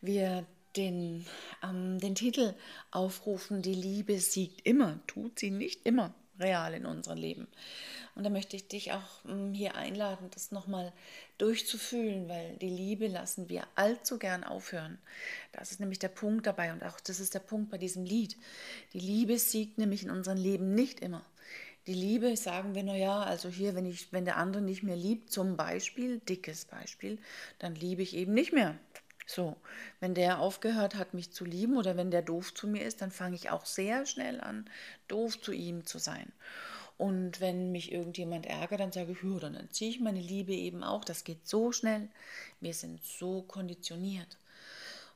wir 0.00 0.46
den, 0.76 1.26
ähm, 1.62 1.98
den 1.98 2.14
Titel 2.14 2.54
aufrufen, 2.90 3.62
die 3.62 3.74
Liebe 3.74 4.18
siegt 4.18 4.66
immer, 4.66 5.00
tut 5.06 5.38
sie 5.38 5.50
nicht 5.50 5.84
immer 5.86 6.14
real 6.38 6.74
in 6.74 6.86
unserem 6.86 7.18
Leben. 7.18 7.46
Und 8.14 8.24
da 8.24 8.30
möchte 8.30 8.56
ich 8.56 8.68
dich 8.68 8.92
auch 8.92 9.24
ähm, 9.26 9.54
hier 9.54 9.74
einladen, 9.74 10.28
das 10.32 10.50
nochmal 10.50 10.92
durchzufühlen, 11.38 12.28
weil 12.28 12.56
die 12.56 12.68
Liebe 12.68 13.06
lassen 13.06 13.48
wir 13.48 13.66
allzu 13.74 14.18
gern 14.18 14.44
aufhören. 14.44 14.98
Das 15.52 15.70
ist 15.70 15.80
nämlich 15.80 15.98
der 15.98 16.08
Punkt 16.08 16.46
dabei 16.46 16.72
und 16.72 16.82
auch 16.84 17.00
das 17.00 17.20
ist 17.20 17.34
der 17.34 17.40
Punkt 17.40 17.70
bei 17.70 17.78
diesem 17.78 18.04
Lied. 18.04 18.36
Die 18.92 19.00
Liebe 19.00 19.38
siegt 19.38 19.78
nämlich 19.78 20.02
in 20.02 20.10
unserem 20.10 20.38
Leben 20.38 20.74
nicht 20.74 21.00
immer. 21.00 21.24
Die 21.86 21.94
Liebe 21.94 22.36
sagen 22.36 22.76
wir, 22.76 22.84
naja, 22.84 23.22
also 23.22 23.48
hier, 23.48 23.74
wenn, 23.74 23.86
ich, 23.86 24.12
wenn 24.12 24.24
der 24.24 24.36
andere 24.36 24.62
nicht 24.62 24.84
mehr 24.84 24.96
liebt, 24.96 25.32
zum 25.32 25.56
Beispiel, 25.56 26.20
dickes 26.20 26.64
Beispiel, 26.64 27.18
dann 27.58 27.74
liebe 27.74 28.02
ich 28.02 28.14
eben 28.14 28.34
nicht 28.34 28.52
mehr. 28.52 28.78
So, 29.26 29.56
wenn 29.98 30.14
der 30.14 30.38
aufgehört 30.38 30.94
hat, 30.94 31.14
mich 31.14 31.32
zu 31.32 31.44
lieben 31.44 31.76
oder 31.76 31.96
wenn 31.96 32.10
der 32.10 32.22
doof 32.22 32.54
zu 32.54 32.68
mir 32.68 32.84
ist, 32.84 33.02
dann 33.02 33.10
fange 33.10 33.34
ich 33.34 33.50
auch 33.50 33.64
sehr 33.64 34.06
schnell 34.06 34.40
an, 34.40 34.68
doof 35.08 35.40
zu 35.40 35.52
ihm 35.52 35.84
zu 35.84 35.98
sein. 35.98 36.32
Und 36.98 37.40
wenn 37.40 37.72
mich 37.72 37.90
irgendjemand 37.90 38.46
ärgert, 38.46 38.78
dann 38.78 38.92
sage 38.92 39.12
ich, 39.12 39.22
ja, 39.22 39.38
dann 39.40 39.56
entziehe 39.56 39.90
ich 39.90 39.98
meine 39.98 40.20
Liebe 40.20 40.52
eben 40.52 40.84
auch. 40.84 41.04
Das 41.04 41.24
geht 41.24 41.48
so 41.48 41.72
schnell. 41.72 42.08
Wir 42.60 42.74
sind 42.74 43.02
so 43.02 43.42
konditioniert. 43.42 44.38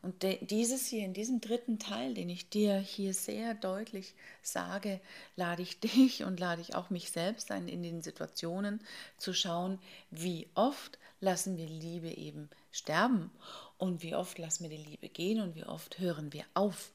Und 0.07 0.23
dieses 0.23 0.87
hier, 0.87 1.05
in 1.05 1.15
diesem 1.15 1.41
dritten 1.41 1.81
Teil, 1.81 2.15
den 2.15 2.31
ich 2.31 2.49
dir 2.49 2.77
hier 2.77 3.13
sehr 3.13 3.55
deutlich 3.55 4.15
sage, 4.41 5.01
lade 5.35 5.63
ich 5.63 5.81
dich 5.81 6.23
und 6.23 6.39
lade 6.39 6.61
ich 6.61 6.77
auch 6.77 6.91
mich 6.91 7.11
selbst 7.11 7.51
ein, 7.51 7.67
in 7.67 7.83
den 7.83 8.03
Situationen 8.03 8.81
zu 9.19 9.35
schauen, 9.35 9.81
wie 10.13 10.47
oft 10.55 10.97
lassen 11.19 11.57
wir 11.57 11.67
Liebe 11.67 12.09
eben 12.09 12.49
sterben 12.71 13.33
und 13.79 14.05
wie 14.05 14.15
oft 14.15 14.39
lassen 14.39 14.71
wir 14.71 14.71
die 14.71 14.85
Liebe 14.85 15.09
gehen 15.09 15.41
und 15.41 15.57
wie 15.57 15.65
oft 15.65 15.99
hören 15.99 16.33
wir 16.33 16.45
auf. 16.55 16.93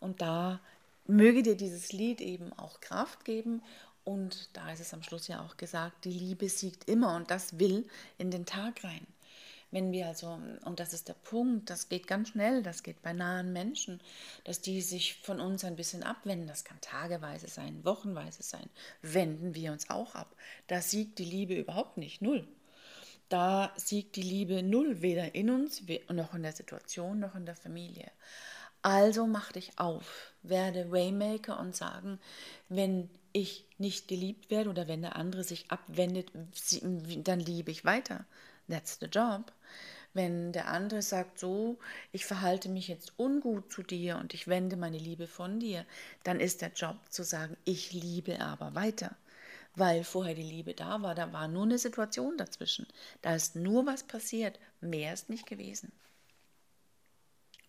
Und 0.00 0.20
da 0.20 0.58
möge 1.06 1.44
dir 1.44 1.56
dieses 1.56 1.92
Lied 1.92 2.20
eben 2.20 2.52
auch 2.54 2.80
Kraft 2.80 3.24
geben 3.24 3.62
und 4.02 4.48
da 4.54 4.72
ist 4.72 4.80
es 4.80 4.92
am 4.92 5.04
Schluss 5.04 5.28
ja 5.28 5.44
auch 5.44 5.56
gesagt, 5.56 6.06
die 6.06 6.10
Liebe 6.10 6.48
siegt 6.48 6.88
immer 6.88 7.14
und 7.14 7.30
das 7.30 7.60
will 7.60 7.86
in 8.18 8.32
den 8.32 8.46
Tag 8.46 8.82
rein. 8.82 9.06
Wenn 9.72 9.90
wir 9.90 10.06
also, 10.06 10.38
und 10.64 10.80
das 10.80 10.92
ist 10.92 11.08
der 11.08 11.14
Punkt, 11.14 11.70
das 11.70 11.88
geht 11.88 12.06
ganz 12.06 12.28
schnell, 12.28 12.62
das 12.62 12.82
geht 12.82 13.00
bei 13.02 13.14
nahen 13.14 13.54
Menschen, 13.54 14.00
dass 14.44 14.60
die 14.60 14.82
sich 14.82 15.16
von 15.16 15.40
uns 15.40 15.64
ein 15.64 15.76
bisschen 15.76 16.02
abwenden, 16.02 16.46
das 16.46 16.62
kann 16.62 16.80
tageweise 16.82 17.48
sein, 17.48 17.82
wochenweise 17.82 18.42
sein, 18.42 18.68
wenden 19.00 19.54
wir 19.54 19.72
uns 19.72 19.88
auch 19.88 20.14
ab. 20.14 20.36
Da 20.66 20.82
siegt 20.82 21.18
die 21.18 21.24
Liebe 21.24 21.54
überhaupt 21.54 21.96
nicht, 21.96 22.20
null. 22.20 22.46
Da 23.30 23.72
siegt 23.76 24.16
die 24.16 24.22
Liebe 24.22 24.62
null, 24.62 25.00
weder 25.00 25.34
in 25.34 25.48
uns, 25.48 25.82
noch 26.10 26.34
in 26.34 26.42
der 26.42 26.52
Situation, 26.52 27.18
noch 27.18 27.34
in 27.34 27.46
der 27.46 27.56
Familie. 27.56 28.10
Also 28.82 29.26
mach 29.26 29.52
dich 29.52 29.78
auf, 29.78 30.34
werde 30.42 30.92
Waymaker 30.92 31.58
und 31.58 31.74
sagen, 31.74 32.18
wenn 32.68 33.08
ich 33.32 33.64
nicht 33.78 34.06
geliebt 34.06 34.50
werde 34.50 34.68
oder 34.68 34.86
wenn 34.86 35.00
der 35.00 35.16
andere 35.16 35.44
sich 35.44 35.70
abwendet, 35.70 36.30
dann 37.24 37.40
liebe 37.40 37.70
ich 37.70 37.86
weiter. 37.86 38.26
That's 38.68 38.98
the 39.00 39.06
job. 39.06 39.52
Wenn 40.14 40.52
der 40.52 40.68
andere 40.68 41.02
sagt, 41.02 41.38
so, 41.38 41.78
ich 42.12 42.24
verhalte 42.26 42.68
mich 42.68 42.88
jetzt 42.88 43.12
ungut 43.18 43.72
zu 43.72 43.82
dir 43.82 44.16
und 44.16 44.34
ich 44.34 44.48
wende 44.48 44.76
meine 44.76 44.98
Liebe 44.98 45.26
von 45.26 45.60
dir, 45.60 45.84
dann 46.22 46.40
ist 46.40 46.62
der 46.62 46.72
Job 46.72 46.96
zu 47.10 47.24
sagen, 47.24 47.56
ich 47.64 47.92
liebe 47.92 48.40
aber 48.40 48.74
weiter. 48.74 49.16
Weil 49.74 50.04
vorher 50.04 50.34
die 50.34 50.42
Liebe 50.42 50.74
da 50.74 51.02
war, 51.02 51.14
da 51.14 51.32
war 51.32 51.48
nur 51.48 51.64
eine 51.64 51.78
Situation 51.78 52.36
dazwischen. 52.38 52.86
Da 53.22 53.34
ist 53.34 53.56
nur 53.56 53.86
was 53.86 54.02
passiert, 54.02 54.58
mehr 54.80 55.12
ist 55.14 55.30
nicht 55.30 55.46
gewesen. 55.46 55.92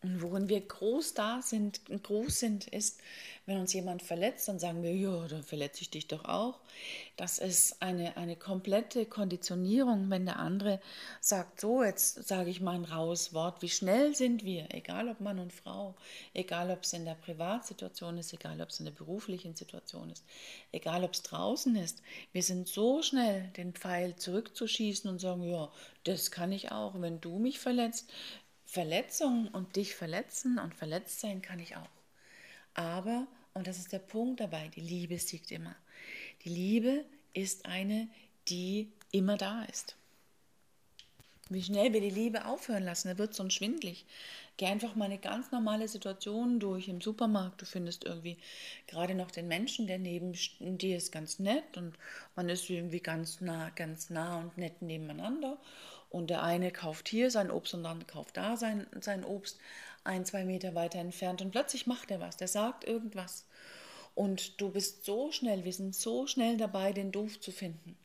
Und 0.04 0.22
worin 0.22 0.50
wir 0.50 0.60
groß 0.60 1.14
da 1.14 1.42
sind, 1.42 1.82
groß 2.04 2.40
sind, 2.40 2.68
ist, 2.68 3.00
wenn 3.46 3.58
uns 3.58 3.74
jemand 3.74 4.02
verletzt, 4.02 4.48
dann 4.48 4.60
sagen 4.60 4.84
wir, 4.84 4.94
ja, 4.94 5.28
dann 5.28 5.44
verletze 5.44 5.82
ich 5.82 5.90
dich 5.90 6.08
doch 6.08 6.26
auch. 6.26 6.60
Das 7.16 7.40
ist 7.40 7.82
eine, 7.82 8.18
eine 8.18 8.36
komplette 8.36 9.06
Konditionierung, 9.06 10.10
wenn 10.10 10.26
der 10.26 10.40
andere 10.40 10.82
sagt, 11.22 11.62
so, 11.62 11.84
jetzt 11.84 12.28
sage 12.28 12.50
ich 12.50 12.60
mal 12.62 12.76
ein 12.76 12.86
raues 12.86 13.34
Wort, 13.34 13.62
wie 13.62 13.70
schnell 13.70 14.16
sind 14.16 14.44
wir, 14.44 14.74
egal 14.74 15.08
ob 15.10 15.22
Mann 15.22 15.40
und 15.40 15.54
Frau, 15.54 15.96
egal 16.34 16.72
ob 16.72 16.84
es 16.84 16.94
in 16.94 17.06
der 17.06 17.16
Privatsituation 17.16 18.18
ist, 18.18 18.34
egal 18.34 18.62
ob 18.62 18.70
es 18.70 18.80
in 18.80 18.86
der 18.86 18.94
beruflichen 18.94 19.56
Situation 19.56 20.10
ist, 20.10 20.26
egal 20.72 21.04
ob 21.04 21.14
es 21.14 21.24
draußen 21.24 21.76
ist, 21.76 22.02
wir 22.32 22.44
sind 22.44 22.68
so 22.68 23.02
schnell, 23.02 23.52
den 23.56 23.74
Pfeil 23.74 24.16
zurückzuschießen 24.16 25.10
und 25.10 25.20
sagen, 25.20 25.44
ja, 25.44 25.72
das 26.04 26.32
kann 26.32 26.52
ich 26.52 26.72
auch. 26.72 27.00
Wenn 27.00 27.22
du 27.22 27.40
mich 27.40 27.60
verletzt, 27.60 28.10
Verletzung 28.74 29.50
und 29.50 29.76
dich 29.76 29.94
verletzen 29.94 30.58
und 30.58 30.74
verletzt 30.74 31.20
sein 31.20 31.44
kann 31.44 31.60
ich 31.60 31.76
auch. 31.76 31.90
Aber, 32.74 33.28
und 33.54 33.68
das 33.68 33.78
ist 33.78 33.94
der 33.94 34.00
Punkt 34.00 34.40
dabei, 34.40 34.68
die 34.70 34.82
Liebe 34.82 35.20
siegt 35.20 35.52
immer. 35.52 35.76
Die 36.44 36.50
Liebe 36.50 37.06
ist 37.36 37.68
eine, 37.68 38.08
die 38.48 38.92
immer 39.12 39.38
da 39.38 39.64
ist. 39.66 39.96
Wie 41.50 41.62
schnell 41.62 41.94
wir 41.94 42.02
die 42.02 42.10
Liebe 42.10 42.46
aufhören 42.46 42.84
lassen, 42.84 43.10
da 43.10 43.18
wird 43.20 43.34
es 43.34 43.40
uns 43.40 43.54
schwindlig. 43.54 44.08
Geh 44.58 44.66
einfach 44.66 44.96
mal 44.96 45.06
eine 45.06 45.20
ganz 45.20 45.52
normale 45.52 45.88
Situation 45.88 46.60
durch 46.60 46.88
im 46.88 47.00
Supermarkt. 47.00 47.62
Du 47.62 47.68
findest 47.68 48.06
irgendwie 48.06 48.40
gerade 48.88 49.14
noch 49.14 49.30
den 49.30 49.48
Menschen, 49.48 49.86
der 49.86 50.00
neben 50.00 50.34
dir 50.60 50.98
ist, 50.98 51.12
ganz 51.12 51.38
nett 51.38 51.78
und 51.78 51.94
man 52.36 52.50
ist 52.50 52.68
irgendwie 52.72 53.02
ganz 53.02 53.40
nah, 53.40 53.70
ganz 53.76 54.10
nah 54.10 54.40
und 54.40 54.58
nett 54.58 54.82
nebeneinander. 54.82 55.60
Und 56.14 56.30
der 56.30 56.44
eine 56.44 56.70
kauft 56.70 57.10
hier 57.10 57.32
sein 57.32 57.50
Obst 57.50 57.74
und 57.74 57.84
dann 57.84 58.06
kauft 58.06 58.38
da 58.38 58.56
sein, 58.56 58.86
sein 59.02 59.26
Obst 59.26 59.58
ein, 60.04 60.26
zwei 60.26 60.46
Meter 60.46 60.76
weiter 60.76 61.00
entfernt. 61.00 61.42
Und 61.42 61.50
plötzlich 61.50 61.88
macht 61.88 62.12
er 62.12 62.20
was, 62.20 62.38
der 62.38 62.48
sagt 62.48 62.84
irgendwas. 62.84 63.46
Und 64.14 64.62
du 64.62 64.70
bist 64.70 65.06
so 65.06 65.32
schnell, 65.32 65.66
wir 65.66 65.74
sind 65.74 65.96
so 65.96 66.28
schnell 66.28 66.58
dabei, 66.58 66.94
den 66.94 67.12
Doof 67.12 67.40
zu 67.40 67.52
finden. 67.52 67.98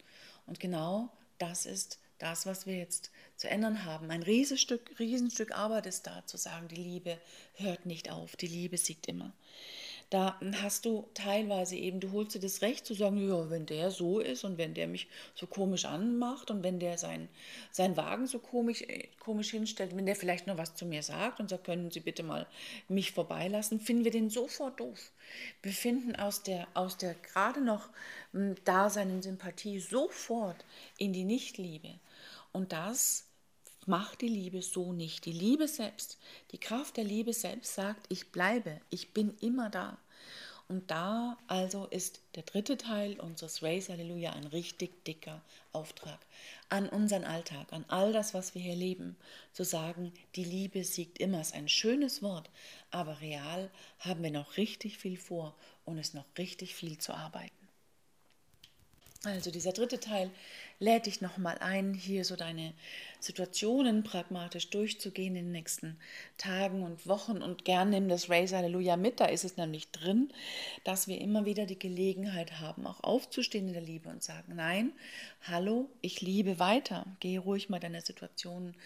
Und 0.46 0.58
genau 0.58 1.10
das 1.36 1.66
ist 1.66 1.98
das, 2.16 2.46
was 2.46 2.64
wir 2.64 2.78
jetzt 2.78 3.10
zu 3.36 3.50
ändern 3.50 3.84
haben. 3.84 4.10
Ein 4.10 4.22
Riesenstück, 4.22 4.98
Riesenstück 4.98 5.52
Arbeit 5.52 5.84
ist 5.84 6.06
da, 6.06 6.24
zu 6.24 6.38
sagen, 6.38 6.66
die 6.68 6.76
Liebe 6.76 7.18
hört 7.56 7.84
nicht 7.84 8.10
auf, 8.10 8.36
die 8.36 8.46
Liebe 8.46 8.78
siegt 8.78 9.06
immer 9.06 9.34
da 10.10 10.40
hast 10.62 10.86
du 10.86 11.06
teilweise 11.12 11.76
eben, 11.76 12.00
du 12.00 12.12
holst 12.12 12.34
dir 12.34 12.40
das 12.40 12.62
Recht 12.62 12.86
zu 12.86 12.94
sagen, 12.94 13.28
ja, 13.28 13.50
wenn 13.50 13.66
der 13.66 13.90
so 13.90 14.20
ist 14.20 14.42
und 14.42 14.56
wenn 14.56 14.72
der 14.72 14.86
mich 14.86 15.06
so 15.34 15.46
komisch 15.46 15.84
anmacht 15.84 16.50
und 16.50 16.62
wenn 16.62 16.80
der 16.80 16.96
sein, 16.96 17.28
sein 17.72 17.96
Wagen 17.98 18.26
so 18.26 18.38
komisch, 18.38 18.80
äh, 18.82 19.08
komisch 19.20 19.50
hinstellt, 19.50 19.94
wenn 19.94 20.06
der 20.06 20.16
vielleicht 20.16 20.46
noch 20.46 20.56
was 20.56 20.74
zu 20.74 20.86
mir 20.86 21.02
sagt 21.02 21.40
und 21.40 21.50
sagt, 21.50 21.64
können 21.64 21.90
Sie 21.90 22.00
bitte 22.00 22.22
mal 22.22 22.46
mich 22.88 23.12
vorbeilassen, 23.12 23.80
finden 23.80 24.04
wir 24.04 24.10
den 24.10 24.30
sofort 24.30 24.80
doof. 24.80 25.12
Wir 25.62 25.72
finden 25.72 26.16
aus 26.16 26.42
der, 26.42 26.66
aus 26.72 26.96
der 26.96 27.14
gerade 27.14 27.60
noch 27.60 27.90
hm, 28.32 28.56
da 28.64 28.88
seinen 28.88 29.20
Sympathie 29.20 29.78
sofort 29.78 30.64
in 30.96 31.12
die 31.12 31.24
Nichtliebe. 31.24 31.94
Und 32.52 32.72
das 32.72 33.27
macht 33.88 34.20
die 34.20 34.28
Liebe 34.28 34.62
so 34.62 34.92
nicht. 34.92 35.24
Die 35.24 35.32
Liebe 35.32 35.66
selbst, 35.66 36.18
die 36.52 36.58
Kraft 36.58 36.96
der 36.96 37.04
Liebe 37.04 37.32
selbst 37.32 37.74
sagt, 37.74 38.06
ich 38.08 38.30
bleibe, 38.30 38.80
ich 38.90 39.12
bin 39.12 39.36
immer 39.40 39.70
da. 39.70 39.98
Und 40.68 40.90
da 40.90 41.38
also 41.46 41.86
ist 41.86 42.20
der 42.34 42.42
dritte 42.42 42.76
Teil 42.76 43.18
unseres 43.18 43.62
Race 43.62 43.88
Halleluja 43.88 44.32
ein 44.34 44.46
richtig 44.46 45.02
dicker 45.04 45.40
Auftrag 45.72 46.18
an 46.68 46.90
unseren 46.90 47.24
Alltag, 47.24 47.72
an 47.72 47.86
all 47.88 48.12
das, 48.12 48.34
was 48.34 48.54
wir 48.54 48.60
hier 48.60 48.76
leben, 48.76 49.16
zu 49.54 49.64
sagen, 49.64 50.12
die 50.36 50.44
Liebe 50.44 50.84
siegt 50.84 51.18
immer, 51.18 51.40
ist 51.40 51.54
ein 51.54 51.70
schönes 51.70 52.22
Wort, 52.22 52.50
aber 52.90 53.22
real 53.22 53.70
haben 54.00 54.22
wir 54.22 54.30
noch 54.30 54.58
richtig 54.58 54.98
viel 54.98 55.16
vor 55.16 55.56
und 55.86 55.96
es 55.96 56.12
noch 56.12 56.26
richtig 56.36 56.74
viel 56.74 56.98
zu 56.98 57.14
arbeiten. 57.14 57.58
Also 59.24 59.50
dieser 59.50 59.72
dritte 59.72 59.98
Teil 59.98 60.30
lädt 60.80 61.06
dich 61.06 61.20
nochmal 61.20 61.58
ein, 61.58 61.92
hier 61.92 62.24
so 62.24 62.36
deine 62.36 62.72
Situationen 63.20 64.04
pragmatisch 64.04 64.70
durchzugehen 64.70 65.34
in 65.34 65.46
den 65.46 65.52
nächsten 65.52 65.96
Tagen 66.36 66.82
und 66.82 67.06
Wochen 67.08 67.42
und 67.42 67.64
gern 67.64 67.90
nimm 67.90 68.08
das 68.08 68.30
Raise 68.30 68.56
Halleluja 68.56 68.96
mit, 68.96 69.18
da 69.18 69.26
ist 69.26 69.44
es 69.44 69.56
nämlich 69.56 69.90
drin, 69.90 70.32
dass 70.84 71.08
wir 71.08 71.20
immer 71.20 71.44
wieder 71.44 71.66
die 71.66 71.78
Gelegenheit 71.78 72.60
haben, 72.60 72.86
auch 72.86 73.02
aufzustehen 73.02 73.66
in 73.66 73.74
der 73.74 73.82
Liebe 73.82 74.08
und 74.08 74.22
sagen, 74.22 74.54
nein, 74.54 74.92
hallo, 75.42 75.88
ich 76.00 76.20
liebe 76.20 76.60
weiter, 76.60 77.06
gehe 77.18 77.40
ruhig 77.40 77.68
mal 77.68 77.80
deine 77.80 78.00
Situationen 78.00 78.76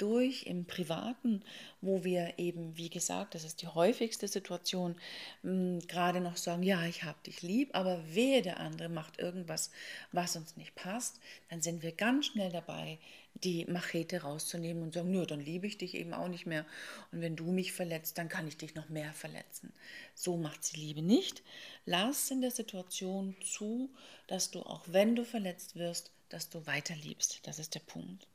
durch 0.00 0.44
im 0.44 0.64
Privaten, 0.64 1.42
wo 1.82 2.04
wir 2.04 2.34
eben, 2.38 2.76
wie 2.76 2.88
gesagt, 2.88 3.34
das 3.34 3.44
ist 3.44 3.60
die 3.60 3.68
häufigste 3.68 4.28
Situation, 4.28 4.96
hm, 5.42 5.80
gerade 5.86 6.20
noch 6.20 6.36
sagen, 6.36 6.62
ja, 6.62 6.84
ich 6.86 7.04
habe 7.04 7.18
dich 7.26 7.42
lieb, 7.42 7.70
aber 7.74 8.02
wehe, 8.14 8.40
der 8.40 8.60
andere 8.60 8.88
macht 8.88 9.18
irgendwas, 9.18 9.70
was 10.10 10.36
uns 10.36 10.56
nicht 10.56 10.74
passt, 10.74 11.20
dann 11.50 11.60
sind 11.60 11.82
wir 11.82 11.92
ganz 11.92 12.26
schnell 12.26 12.50
dabei, 12.50 12.98
die 13.34 13.64
Machete 13.66 14.22
rauszunehmen 14.22 14.82
und 14.82 14.94
sagen, 14.94 15.10
nö, 15.10 15.26
dann 15.26 15.40
liebe 15.40 15.66
ich 15.66 15.78
dich 15.78 15.94
eben 15.94 16.14
auch 16.14 16.28
nicht 16.28 16.46
mehr. 16.46 16.64
Und 17.10 17.20
wenn 17.20 17.36
du 17.36 17.50
mich 17.50 17.72
verletzt, 17.72 18.18
dann 18.18 18.28
kann 18.28 18.46
ich 18.46 18.56
dich 18.56 18.74
noch 18.74 18.88
mehr 18.88 19.12
verletzen. 19.12 19.72
So 20.14 20.36
macht 20.36 20.62
sie 20.64 20.76
Liebe 20.76 21.02
nicht. 21.02 21.42
Lass 21.86 22.30
in 22.30 22.40
der 22.40 22.52
Situation 22.52 23.34
zu, 23.42 23.90
dass 24.28 24.50
du, 24.50 24.60
auch 24.60 24.84
wenn 24.86 25.16
du 25.16 25.24
verletzt 25.24 25.74
wirst, 25.76 26.12
dass 26.28 26.48
du 26.48 26.66
weiter 26.66 26.94
liebst. 26.94 27.40
Das 27.42 27.58
ist 27.58 27.74
der 27.74 27.80
Punkt. 27.80 28.26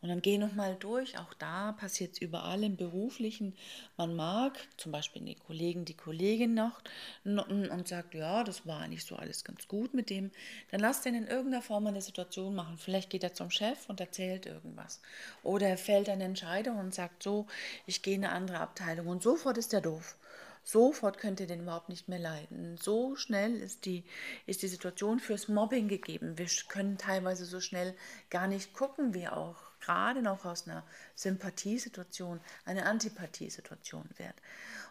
Und 0.00 0.10
dann 0.10 0.22
geh 0.22 0.38
nochmal 0.38 0.76
durch, 0.76 1.18
auch 1.18 1.34
da 1.34 1.72
passiert 1.72 2.12
es 2.12 2.20
überall 2.20 2.62
im 2.62 2.76
Beruflichen. 2.76 3.54
Man 3.96 4.14
mag 4.14 4.56
zum 4.76 4.92
Beispiel 4.92 5.22
die 5.22 5.34
Kollegen, 5.34 5.84
die 5.84 5.96
Kollegin 5.96 6.54
noch 6.54 6.80
und 7.24 7.88
sagt, 7.88 8.14
ja, 8.14 8.44
das 8.44 8.64
war 8.64 8.80
eigentlich 8.80 9.04
so 9.04 9.16
alles 9.16 9.42
ganz 9.42 9.66
gut 9.66 9.94
mit 9.94 10.08
dem. 10.08 10.30
Dann 10.70 10.80
lass 10.80 11.02
den 11.02 11.16
in 11.16 11.26
irgendeiner 11.26 11.62
Form 11.62 11.86
eine 11.88 12.00
Situation 12.00 12.54
machen. 12.54 12.78
Vielleicht 12.78 13.10
geht 13.10 13.24
er 13.24 13.34
zum 13.34 13.50
Chef 13.50 13.88
und 13.88 13.98
erzählt 13.98 14.46
irgendwas. 14.46 15.00
Oder 15.42 15.66
er 15.68 15.78
fällt 15.78 16.08
eine 16.08 16.24
Entscheidung 16.24 16.78
und 16.78 16.94
sagt 16.94 17.24
so, 17.24 17.46
ich 17.86 18.02
gehe 18.02 18.14
in 18.14 18.24
eine 18.24 18.34
andere 18.34 18.60
Abteilung 18.60 19.08
und 19.08 19.22
sofort 19.22 19.58
ist 19.58 19.74
er 19.74 19.80
doof. 19.80 20.16
Sofort 20.62 21.18
könnt 21.18 21.40
ihr 21.40 21.46
den 21.46 21.62
überhaupt 21.62 21.88
nicht 21.88 22.08
mehr 22.08 22.18
leiden. 22.18 22.76
So 22.76 23.16
schnell 23.16 23.56
ist 23.56 23.86
die, 23.86 24.04
ist 24.46 24.62
die 24.62 24.68
Situation 24.68 25.18
fürs 25.18 25.48
Mobbing 25.48 25.88
gegeben. 25.88 26.36
Wir 26.36 26.46
können 26.68 26.98
teilweise 26.98 27.46
so 27.46 27.58
schnell 27.58 27.94
gar 28.28 28.46
nicht 28.46 28.74
gucken, 28.74 29.14
wie 29.14 29.28
auch 29.28 29.56
gerade 29.80 30.22
noch 30.22 30.44
aus 30.44 30.66
einer 30.66 30.84
Sympathiesituation 31.14 32.40
eine 32.64 32.86
Antipathiesituation 32.86 34.08
wird. 34.16 34.34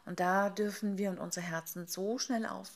Und 0.06 0.22
da 0.22 0.50
dürfen 0.50 0.98
wir 0.98 1.10
und 1.10 1.20
unsere 1.20 1.46
Herzen 1.46 1.86
so 1.86 2.18
schnell 2.18 2.46
auf, 2.46 2.72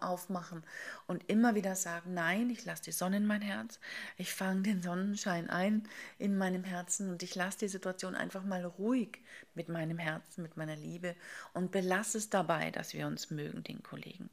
aufmachen 0.00 0.64
und 1.06 1.28
immer 1.28 1.54
wieder 1.54 1.76
sagen, 1.76 2.14
nein, 2.14 2.48
ich 2.48 2.64
lasse 2.64 2.84
die 2.84 2.92
Sonne 2.92 3.18
in 3.18 3.26
mein 3.26 3.42
Herz, 3.42 3.78
ich 4.16 4.32
fange 4.32 4.62
den 4.62 4.82
Sonnenschein 4.82 5.50
ein 5.50 5.86
in 6.18 6.38
meinem 6.38 6.64
Herzen 6.64 7.10
und 7.10 7.22
ich 7.22 7.34
lasse 7.34 7.58
die 7.58 7.68
Situation 7.68 8.14
einfach 8.14 8.44
mal 8.44 8.64
ruhig 8.64 9.18
mit 9.54 9.68
meinem 9.68 9.98
Herzen, 9.98 10.42
mit 10.42 10.56
meiner 10.56 10.76
Liebe 10.76 11.14
und 11.52 11.70
belasse 11.70 12.16
es 12.16 12.30
dabei, 12.30 12.70
dass 12.70 12.94
wir 12.94 13.06
uns 13.06 13.30
mögen, 13.30 13.62
den 13.62 13.82
Kollegen. 13.82 14.30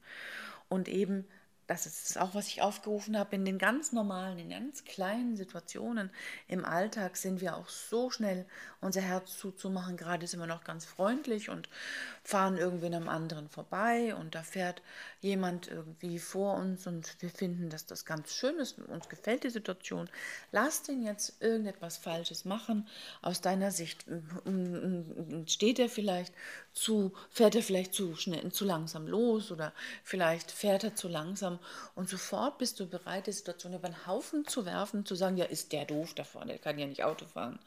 Und 0.69 0.87
eben 0.87 1.27
das 1.67 1.85
ist 1.85 2.17
auch, 2.17 2.33
was 2.33 2.47
ich 2.47 2.61
aufgerufen 2.61 3.17
habe, 3.17 3.35
in 3.35 3.43
den 3.43 3.57
ganz 3.57 3.91
normalen, 3.91 4.39
in 4.39 4.49
ganz 4.49 4.85
kleinen 4.85 5.35
Situationen 5.35 6.09
im 6.47 6.63
Alltag 6.63 7.17
sind 7.17 7.41
wir 7.41 7.57
auch 7.57 7.67
so 7.67 8.09
schnell, 8.09 8.45
unser 8.79 9.01
Herz 9.01 9.37
zuzumachen. 9.37 9.97
Gerade 9.97 10.25
sind 10.27 10.39
wir 10.39 10.47
noch 10.47 10.63
ganz 10.63 10.85
freundlich 10.85 11.49
und 11.49 11.67
fahren 12.23 12.57
irgendwie 12.57 12.85
einem 12.85 13.09
anderen 13.09 13.49
vorbei 13.49 14.15
und 14.15 14.33
da 14.33 14.43
fährt 14.43 14.81
jemand 15.27 15.67
irgendwie 15.67 16.19
vor 16.19 16.55
uns 16.55 16.87
und 16.87 17.15
wir 17.19 17.29
finden, 17.29 17.69
dass 17.69 17.85
das 17.85 18.05
ganz 18.05 18.33
schön 18.33 18.57
ist, 18.57 18.79
uns 18.79 19.09
gefällt 19.09 19.43
die 19.43 19.49
Situation. 19.49 20.09
Lass 20.51 20.83
den 20.83 21.03
jetzt 21.03 21.41
irgendetwas 21.41 21.97
Falsches 21.97 22.45
machen. 22.45 22.87
Aus 23.21 23.41
deiner 23.41 23.71
Sicht 23.71 24.05
steht 25.45 25.79
er 25.79 25.89
vielleicht 25.89 26.33
zu, 26.73 27.13
fährt 27.29 27.55
er 27.55 27.63
vielleicht 27.63 27.93
zu 27.93 28.15
schnell, 28.15 28.51
zu 28.51 28.65
langsam 28.65 29.07
los 29.07 29.51
oder 29.51 29.73
vielleicht 30.03 30.51
fährt 30.51 30.83
er 30.83 30.95
zu 30.95 31.07
langsam 31.07 31.59
und 31.95 32.09
sofort 32.09 32.57
bist 32.57 32.79
du 32.79 32.87
bereit, 32.87 33.27
die 33.27 33.31
Situation 33.31 33.73
über 33.73 33.89
den 33.89 34.07
Haufen 34.07 34.45
zu 34.47 34.65
werfen, 34.65 35.05
zu 35.05 35.15
sagen, 35.15 35.37
ja, 35.37 35.45
ist 35.45 35.71
der 35.71 35.85
doof 35.85 36.13
da 36.13 36.23
vorne, 36.23 36.53
der 36.53 36.59
kann 36.59 36.79
ja 36.79 36.87
nicht 36.87 37.03
Auto 37.03 37.25
fahren. 37.25 37.59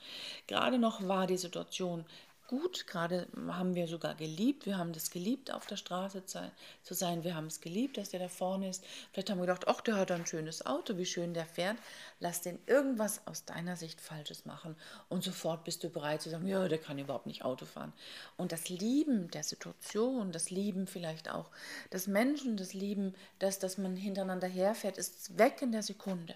Gerade 0.47 0.79
noch 0.79 1.07
war 1.07 1.27
die 1.27 1.39
Situation 1.39 2.05
gut. 2.51 2.89
Gerade 2.89 3.29
haben 3.47 3.77
wir 3.77 3.87
sogar 3.87 4.17
geliebt. 4.17 4.67
Wir 4.67 4.77
haben 4.77 4.93
das 4.93 5.13
geliebt, 5.13 5.53
auf 5.53 5.67
der 5.67 5.77
Straße 5.77 6.25
zu 6.25 6.95
sein. 6.95 7.23
Wir 7.23 7.37
haben 7.37 7.47
es 7.47 7.61
geliebt, 7.61 7.97
dass 7.97 8.11
der 8.11 8.19
da 8.19 8.29
vorne 8.29 8.69
ist. 8.69 8.85
Vielleicht 9.13 9.31
haben 9.31 9.39
wir 9.39 9.47
gedacht, 9.47 9.69
ach, 9.69 9.81
der 9.81 9.95
hat 9.95 10.11
ein 10.11 10.27
schönes 10.27 10.67
Auto, 10.67 10.99
wie 10.99 11.07
schön 11.07 11.33
der 11.33 11.47
fährt. 11.47 11.77
Lass 12.19 12.43
den 12.43 12.59
irgendwas 12.67 13.25
aus 13.25 13.45
deiner 13.45 13.77
Sicht 13.77 14.01
Falsches 14.01 14.47
machen. 14.47 14.75
Und 15.09 15.23
sofort 15.23 15.63
bist 15.63 15.85
du 15.85 15.91
bereit 15.91 16.23
zu 16.23 16.29
sagen, 16.29 16.49
ja, 16.49 16.67
der 16.67 16.79
kann 16.79 16.99
überhaupt 16.99 17.27
nicht 17.27 17.45
Auto 17.45 17.67
fahren. 17.67 17.93
Und 18.37 18.51
das 18.51 18.69
Lieben 18.69 19.31
der 19.31 19.45
Situation, 19.45 20.33
das 20.33 20.51
Lieben 20.51 20.89
vielleicht 20.89 21.31
auch 21.31 21.51
des 21.93 22.09
Menschen, 22.09 22.57
das 22.57 22.75
Lieben, 22.75 23.15
dass, 23.39 23.61
dass 23.61 23.79
man 23.79 23.95
hintereinander 23.95 24.49
herfährt, 24.49 24.99
ist 24.99 25.39
weg 25.39 25.63
in 25.63 25.71
der 25.71 25.85
Sekunde. 25.85 26.35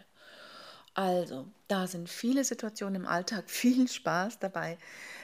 Also, 0.95 1.49
da 1.67 1.89
sind 1.89 2.09
viele 2.09 2.45
Situationen 2.45 3.03
im 3.03 3.07
Alltag, 3.07 3.51
viel 3.51 3.89
Spaß 3.89 4.39
dabei, 4.39 4.79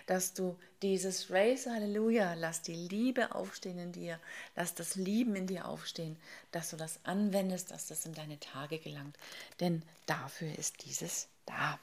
dass 0.07 0.35
du 0.35 0.57
dieses 0.83 1.31
Race 1.31 1.67
Halleluja, 1.67 2.35
lass 2.35 2.63
die 2.63 2.75
Liebe 2.75 3.35
aufstehen 3.35 3.79
in 3.79 3.93
dir, 3.93 4.19
lass 4.57 4.75
das 4.75 4.97
Lieben 4.97 5.37
in 5.37 5.47
dir 5.47 5.69
aufstehen, 5.69 6.17
dass 6.51 6.71
du 6.71 6.77
das 6.77 6.99
anwendest, 7.05 7.71
dass 7.71 7.87
das 7.87 8.05
in 8.05 8.15
deine 8.15 8.41
Tage 8.41 8.79
gelangt. 8.79 9.17
Denn 9.61 9.83
dafür 10.07 10.59
ist 10.59 10.85
dieses 10.85 11.29
da. 11.47 11.79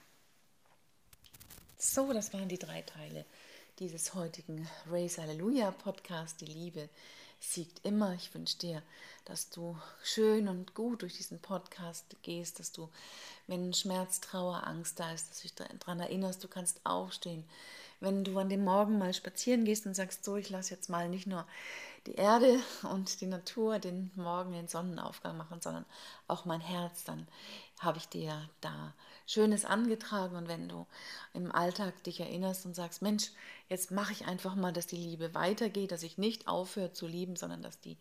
So, 1.78 2.12
das 2.12 2.34
waren 2.34 2.50
die 2.50 2.60
drei 2.60 2.82
Teile 2.82 3.23
dieses 3.80 4.15
heutigen 4.15 4.67
Race 4.89 5.19
Halleluja 5.19 5.69
Podcast, 5.69 6.41
die 6.41 6.45
Liebe 6.45 6.89
siegt 7.39 7.86
immer. 7.86 8.13
Ich 8.13 8.34
wünsche 8.34 8.58
dir, 8.58 8.82
dass 9.26 9.50
du 9.50 9.78
schön 10.04 10.47
und 10.47 10.73
gut 10.73 11.02
durch 11.02 11.17
diesen 11.17 11.39
Podcast 11.39 12.06
gehst, 12.21 12.60
dass 12.60 12.71
du, 12.71 12.89
wenn 13.47 13.73
Schmerz, 13.73 14.21
Trauer, 14.21 14.65
Angst 14.65 15.00
da 15.00 15.12
ist, 15.12 15.30
dass 15.30 15.38
du 15.38 15.43
dich 15.43 15.56
daran 15.56 16.00
erinnerst, 16.00 16.43
du 16.43 16.47
kannst 16.47 16.80
aufstehen. 16.84 17.43
Wenn 18.00 18.23
du 18.23 18.38
an 18.38 18.50
dem 18.50 18.63
Morgen 18.63 19.00
mal 19.00 19.13
spazieren 19.13 19.65
gehst 19.65 19.86
und 19.86 19.95
sagst, 19.95 20.23
so, 20.23 20.36
ich 20.38 20.50
lasse 20.50 20.73
jetzt 20.73 20.89
mal 20.89 21.10
nicht 21.10 21.26
nur 21.26 21.47
die 22.06 22.15
Erde 22.15 22.60
und 22.84 23.21
die 23.21 23.26
Natur 23.26 23.80
den 23.80 24.12
Morgen, 24.15 24.54
den 24.54 24.67
Sonnenaufgang 24.67 25.36
machen, 25.36 25.62
sondern 25.62 25.86
auch 26.28 26.45
mein 26.45 26.62
Herz, 26.62 27.04
dann 27.04 27.28
habe 27.80 27.97
ich 27.97 28.08
dir 28.08 28.50
da 28.62 28.93
Schönes 29.27 29.65
angetragen. 29.65 30.35
Und 30.35 30.47
wenn 30.47 30.67
du 30.67 30.87
im 31.33 31.51
Alltag 31.51 32.03
dich 32.03 32.19
erinnerst 32.19 32.65
und 32.65 32.73
sagst, 32.73 33.01
Mensch, 33.03 33.29
jetzt 33.69 33.91
mache 33.91 34.13
ich 34.13 34.25
einfach 34.25 34.55
mal, 34.55 34.73
dass 34.73 34.87
die 34.87 34.95
Liebe 34.95 35.35
weitergeht, 35.35 35.91
dass 35.91 36.01
ich 36.01 36.17
nicht 36.17 36.47
aufhöre 36.47 36.93
zu 36.93 37.05
lieben, 37.05 37.35
sondern 37.35 37.61
dass 37.61 37.79
die 37.79 37.97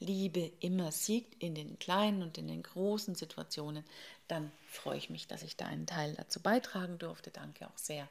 Liebe 0.00 0.52
immer 0.60 0.92
siegt 0.92 1.42
in 1.42 1.54
den 1.54 1.78
kleinen 1.78 2.22
und 2.22 2.36
in 2.36 2.48
den 2.48 2.62
großen 2.62 3.14
Situationen, 3.14 3.84
dann 4.28 4.50
freue 4.66 4.98
ich 4.98 5.08
mich, 5.08 5.26
dass 5.28 5.42
ich 5.42 5.56
da 5.56 5.66
einen 5.66 5.86
Teil 5.86 6.14
dazu 6.14 6.40
beitragen 6.40 6.98
durfte. 6.98 7.30
Danke 7.30 7.66
auch 7.66 7.78
sehr 7.78 8.08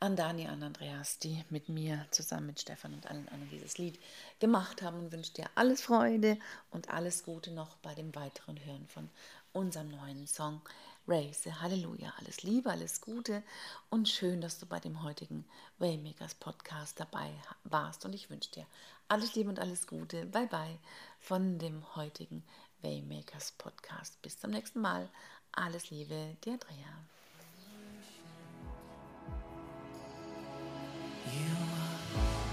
an 0.00 0.14
Dani, 0.14 0.46
an 0.46 0.62
Andreas, 0.62 1.18
die 1.18 1.44
mit 1.50 1.68
mir 1.68 2.06
zusammen 2.12 2.46
mit 2.46 2.60
Stefan 2.60 2.94
und 2.94 3.06
allen 3.10 3.28
anderen 3.28 3.50
dieses 3.50 3.78
Lied 3.78 3.98
gemacht 4.38 4.80
haben 4.82 4.98
und 4.98 5.12
wünsche 5.12 5.32
dir 5.32 5.50
alles 5.56 5.82
Freude 5.82 6.38
und 6.70 6.88
alles 6.90 7.24
Gute 7.24 7.50
noch 7.50 7.76
bei 7.78 7.94
dem 7.94 8.14
weiteren 8.14 8.64
Hören 8.64 8.86
von 8.86 9.10
unserem 9.52 9.90
neuen 9.90 10.26
Song 10.28 10.60
Raise. 11.08 11.62
Halleluja, 11.62 12.12
alles 12.18 12.42
Liebe, 12.42 12.70
alles 12.70 13.00
Gute 13.00 13.42
und 13.88 14.08
schön, 14.08 14.42
dass 14.42 14.58
du 14.58 14.66
bei 14.66 14.78
dem 14.78 15.02
heutigen 15.02 15.46
Waymakers 15.78 16.34
Podcast 16.34 17.00
dabei 17.00 17.30
warst 17.64 18.04
und 18.04 18.14
ich 18.14 18.28
wünsche 18.28 18.50
dir 18.50 18.66
alles 19.08 19.34
Liebe 19.34 19.48
und 19.48 19.58
alles 19.58 19.86
Gute. 19.86 20.26
Bye 20.26 20.46
bye 20.48 20.78
von 21.18 21.58
dem 21.58 21.82
heutigen 21.96 22.44
Waymakers 22.82 23.52
Podcast. 23.52 24.20
Bis 24.20 24.38
zum 24.38 24.50
nächsten 24.50 24.80
Mal. 24.80 25.08
Alles 25.52 25.88
Liebe, 25.88 26.36
dir 26.44 26.52
Andrea. 26.52 26.92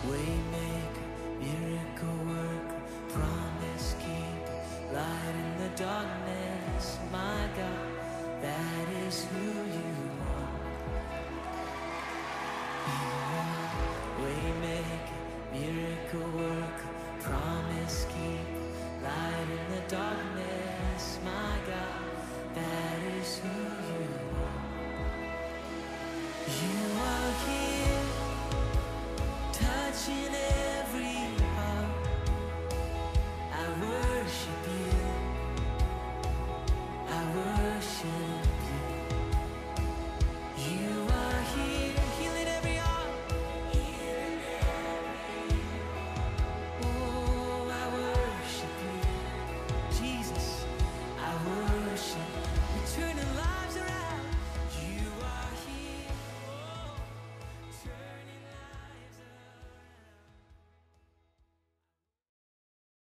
Waymaker, 0.08 1.02
miracle 1.39 2.18
work, 2.28 2.70
promise 3.10 3.96
keep, 4.00 4.94
light 4.94 5.36
in 5.36 5.58
the 5.58 5.84
darkness. 5.84 6.25